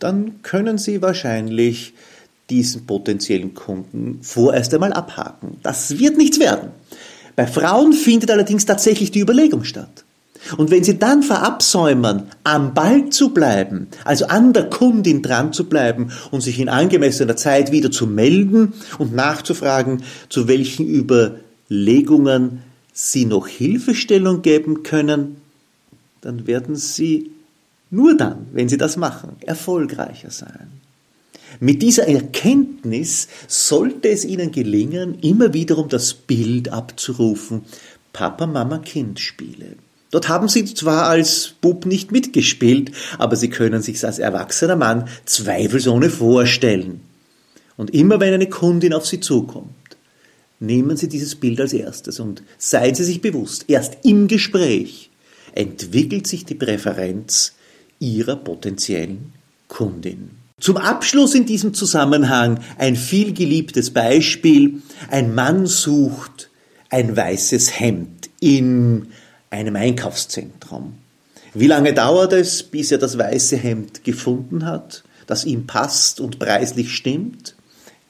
dann 0.00 0.42
können 0.42 0.76
Sie 0.76 1.00
wahrscheinlich 1.00 1.94
diesen 2.50 2.86
potenziellen 2.86 3.54
Kunden 3.54 4.20
vorerst 4.22 4.72
einmal 4.72 4.92
abhaken. 4.92 5.58
Das 5.62 5.98
wird 5.98 6.16
nichts 6.16 6.38
werden. 6.38 6.70
Bei 7.34 7.46
Frauen 7.46 7.92
findet 7.92 8.30
allerdings 8.30 8.64
tatsächlich 8.64 9.10
die 9.10 9.20
Überlegung 9.20 9.64
statt. 9.64 10.04
Und 10.56 10.70
wenn 10.70 10.84
sie 10.84 10.98
dann 10.98 11.22
verabsäumen, 11.22 12.24
am 12.44 12.72
Ball 12.72 13.10
zu 13.10 13.30
bleiben, 13.30 13.88
also 14.04 14.26
an 14.26 14.52
der 14.52 14.70
Kundin 14.70 15.22
dran 15.22 15.52
zu 15.52 15.68
bleiben 15.68 16.12
und 16.30 16.40
sich 16.40 16.60
in 16.60 16.68
angemessener 16.68 17.36
Zeit 17.36 17.72
wieder 17.72 17.90
zu 17.90 18.06
melden 18.06 18.72
und 18.98 19.14
nachzufragen, 19.14 20.04
zu 20.28 20.46
welchen 20.46 20.86
Überlegungen 20.86 22.62
sie 22.92 23.24
noch 23.24 23.48
Hilfestellung 23.48 24.42
geben 24.42 24.82
können, 24.82 25.36
dann 26.20 26.46
werden 26.46 26.76
sie 26.76 27.30
nur 27.90 28.16
dann, 28.16 28.46
wenn 28.52 28.68
sie 28.68 28.78
das 28.78 28.96
machen, 28.96 29.36
erfolgreicher 29.40 30.30
sein. 30.30 30.70
Mit 31.60 31.82
dieser 31.82 32.06
Erkenntnis 32.06 33.28
sollte 33.48 34.08
es 34.08 34.24
Ihnen 34.24 34.52
gelingen, 34.52 35.18
immer 35.20 35.54
wiederum 35.54 35.88
das 35.88 36.14
Bild 36.14 36.70
abzurufen, 36.70 37.62
Papa, 38.12 38.46
Mama, 38.46 38.78
Kind 38.78 39.20
spiele. 39.20 39.76
Dort 40.10 40.28
haben 40.28 40.48
Sie 40.48 40.64
zwar 40.64 41.08
als 41.08 41.54
Bub 41.60 41.84
nicht 41.84 42.12
mitgespielt, 42.12 42.92
aber 43.18 43.36
Sie 43.36 43.50
können 43.50 43.82
sich 43.82 44.04
als 44.04 44.18
erwachsener 44.18 44.76
Mann 44.76 45.08
zweifelsohne 45.24 46.10
vorstellen. 46.10 47.00
Und 47.76 47.92
immer 47.92 48.20
wenn 48.20 48.32
eine 48.32 48.48
Kundin 48.48 48.92
auf 48.92 49.06
Sie 49.06 49.20
zukommt, 49.20 49.70
nehmen 50.60 50.96
Sie 50.96 51.08
dieses 51.08 51.34
Bild 51.34 51.60
als 51.60 51.72
erstes 51.72 52.20
und 52.20 52.42
seien 52.56 52.94
Sie 52.94 53.04
sich 53.04 53.20
bewusst, 53.20 53.66
erst 53.68 53.98
im 54.04 54.28
Gespräch 54.28 55.10
entwickelt 55.52 56.26
sich 56.26 56.44
die 56.44 56.54
Präferenz 56.54 57.54
Ihrer 57.98 58.36
potenziellen 58.36 59.32
Kundin. 59.68 60.45
Zum 60.58 60.78
Abschluss 60.78 61.34
in 61.34 61.44
diesem 61.44 61.74
Zusammenhang 61.74 62.60
ein 62.78 62.96
vielgeliebtes 62.96 63.90
Beispiel. 63.90 64.80
Ein 65.10 65.34
Mann 65.34 65.66
sucht 65.66 66.48
ein 66.88 67.14
weißes 67.14 67.78
Hemd 67.78 68.30
in 68.40 69.08
einem 69.50 69.76
Einkaufszentrum. 69.76 70.94
Wie 71.52 71.66
lange 71.66 71.92
dauert 71.92 72.32
es, 72.32 72.62
bis 72.62 72.90
er 72.90 72.96
das 72.96 73.18
weiße 73.18 73.58
Hemd 73.58 74.02
gefunden 74.02 74.64
hat, 74.64 75.04
das 75.26 75.44
ihm 75.44 75.66
passt 75.66 76.20
und 76.20 76.38
preislich 76.38 76.94
stimmt? 76.94 77.54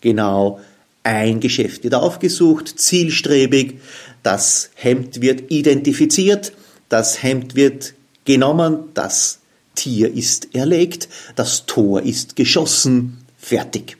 Genau 0.01 0.61
ein 1.03 1.41
Geschäft 1.41 1.83
wird 1.83 1.97
aufgesucht, 1.97 2.79
zielstrebig, 2.79 3.81
das 4.23 4.71
Hemd 4.77 5.21
wird 5.21 5.51
identifiziert, 5.51 6.53
das 6.89 7.25
Hemd 7.25 7.57
wird 7.57 7.95
genommen, 8.25 8.85
das 8.95 9.41
Tier 9.77 10.12
ist 10.12 10.55
erlegt, 10.55 11.09
das 11.37 11.67
Tor 11.67 12.03
ist 12.03 12.35
geschossen, 12.35 13.19
fertig. 13.39 13.97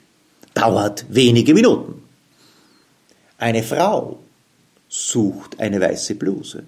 Dauert 0.53 1.05
wenige 1.07 1.53
Minuten. 1.53 2.03
Eine 3.37 3.63
Frau 3.63 4.19
sucht 4.89 5.59
eine 5.59 5.79
weiße 5.79 6.15
Bluse. 6.15 6.63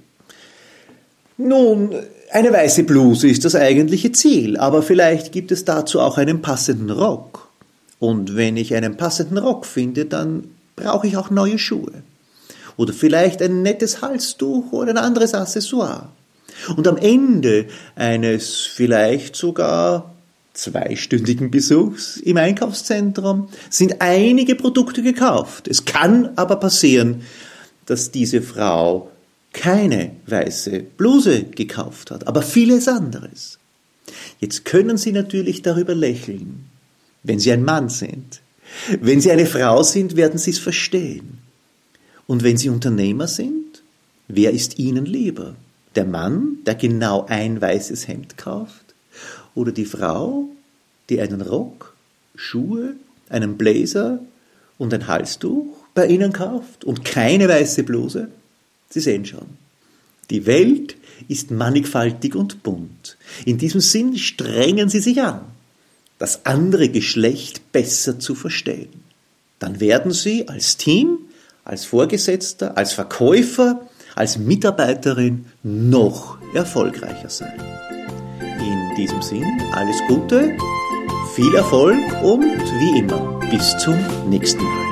Nun, 1.37 1.95
eine 2.31 2.51
weiße 2.51 2.83
Bluse 2.83 3.27
ist 3.27 3.45
das 3.45 3.55
eigentliche 3.55 4.11
Ziel, 4.11 4.57
aber 4.57 4.83
vielleicht 4.83 5.31
gibt 5.31 5.51
es 5.51 5.65
dazu 5.65 5.99
auch 5.99 6.17
einen 6.17 6.41
passenden 6.41 6.91
Rock. 6.91 7.49
Und 7.97 8.35
wenn 8.35 8.55
ich 8.55 8.75
einen 8.75 8.97
passenden 8.97 9.37
Rock 9.37 9.65
finde, 9.65 10.05
dann 10.05 10.51
brauche 10.75 11.07
ich 11.07 11.17
auch 11.17 11.29
neue 11.29 11.57
Schuhe. 11.57 12.03
Oder 12.77 12.93
vielleicht 12.93 13.41
ein 13.41 13.61
nettes 13.61 14.01
Halstuch 14.01 14.71
oder 14.71 14.91
ein 14.91 14.97
anderes 14.97 15.33
Accessoire. 15.33 16.09
Und 16.75 16.87
am 16.87 16.97
Ende 16.97 17.67
eines 17.95 18.57
vielleicht 18.61 19.35
sogar 19.35 20.13
zweistündigen 20.53 21.51
Besuchs 21.51 22.17
im 22.17 22.37
Einkaufszentrum 22.37 23.49
sind 23.69 24.01
einige 24.01 24.55
Produkte 24.55 25.01
gekauft. 25.01 25.67
Es 25.67 25.85
kann 25.85 26.31
aber 26.35 26.57
passieren, 26.57 27.21
dass 27.85 28.11
diese 28.11 28.41
Frau 28.41 29.09
keine 29.53 30.11
weiße 30.27 30.81
Bluse 30.97 31.43
gekauft 31.43 32.11
hat, 32.11 32.27
aber 32.27 32.41
vieles 32.41 32.87
anderes. 32.87 33.57
Jetzt 34.39 34.65
können 34.65 34.97
Sie 34.97 35.11
natürlich 35.11 35.61
darüber 35.61 35.95
lächeln, 35.95 36.65
wenn 37.23 37.39
Sie 37.39 37.51
ein 37.51 37.63
Mann 37.63 37.89
sind. 37.89 38.41
Wenn 39.01 39.21
Sie 39.21 39.31
eine 39.31 39.45
Frau 39.45 39.81
sind, 39.81 40.15
werden 40.15 40.37
Sie 40.37 40.51
es 40.51 40.59
verstehen. 40.59 41.39
Und 42.27 42.43
wenn 42.43 42.57
Sie 42.57 42.69
Unternehmer 42.69 43.27
sind, 43.27 43.81
wer 44.27 44.51
ist 44.51 44.77
Ihnen 44.77 45.05
lieber? 45.05 45.55
Der 45.99 46.05
Mann, 46.05 46.59
der 46.65 46.75
genau 46.75 47.25
ein 47.25 47.59
weißes 47.59 48.07
Hemd 48.07 48.37
kauft? 48.37 48.95
Oder 49.53 49.73
die 49.73 49.83
Frau, 49.83 50.45
die 51.09 51.19
einen 51.19 51.41
Rock, 51.41 51.93
Schuhe, 52.37 52.95
einen 53.27 53.57
Blazer 53.57 54.19
und 54.77 54.93
ein 54.93 55.07
Halstuch 55.07 55.75
bei 55.93 56.07
Ihnen 56.07 56.31
kauft 56.31 56.85
und 56.85 57.03
keine 57.03 57.49
weiße 57.49 57.83
Bluse? 57.83 58.29
Sie 58.89 59.01
sehen 59.01 59.25
schon. 59.25 59.57
Die 60.29 60.45
Welt 60.45 60.95
ist 61.27 61.51
mannigfaltig 61.51 62.33
und 62.33 62.63
bunt. 62.63 63.17
In 63.43 63.57
diesem 63.57 63.81
Sinn 63.81 64.17
strengen 64.17 64.87
Sie 64.87 65.01
sich 65.01 65.21
an, 65.21 65.41
das 66.17 66.45
andere 66.45 66.87
Geschlecht 66.87 67.73
besser 67.73 68.19
zu 68.19 68.35
verstehen. 68.35 69.03
Dann 69.59 69.81
werden 69.81 70.13
Sie 70.13 70.47
als 70.47 70.77
Team, 70.77 71.17
als 71.65 71.83
Vorgesetzter, 71.83 72.77
als 72.77 72.93
Verkäufer, 72.93 73.88
als 74.15 74.37
Mitarbeiterin 74.37 75.45
noch 75.63 76.37
erfolgreicher 76.53 77.29
sein. 77.29 77.59
In 78.59 78.95
diesem 78.95 79.21
Sinn 79.21 79.45
alles 79.71 79.97
Gute, 80.07 80.57
viel 81.35 81.55
Erfolg 81.55 81.99
und 82.23 82.43
wie 82.43 82.99
immer 82.99 83.39
bis 83.49 83.77
zum 83.77 83.95
nächsten 84.29 84.63
Mal. 84.63 84.88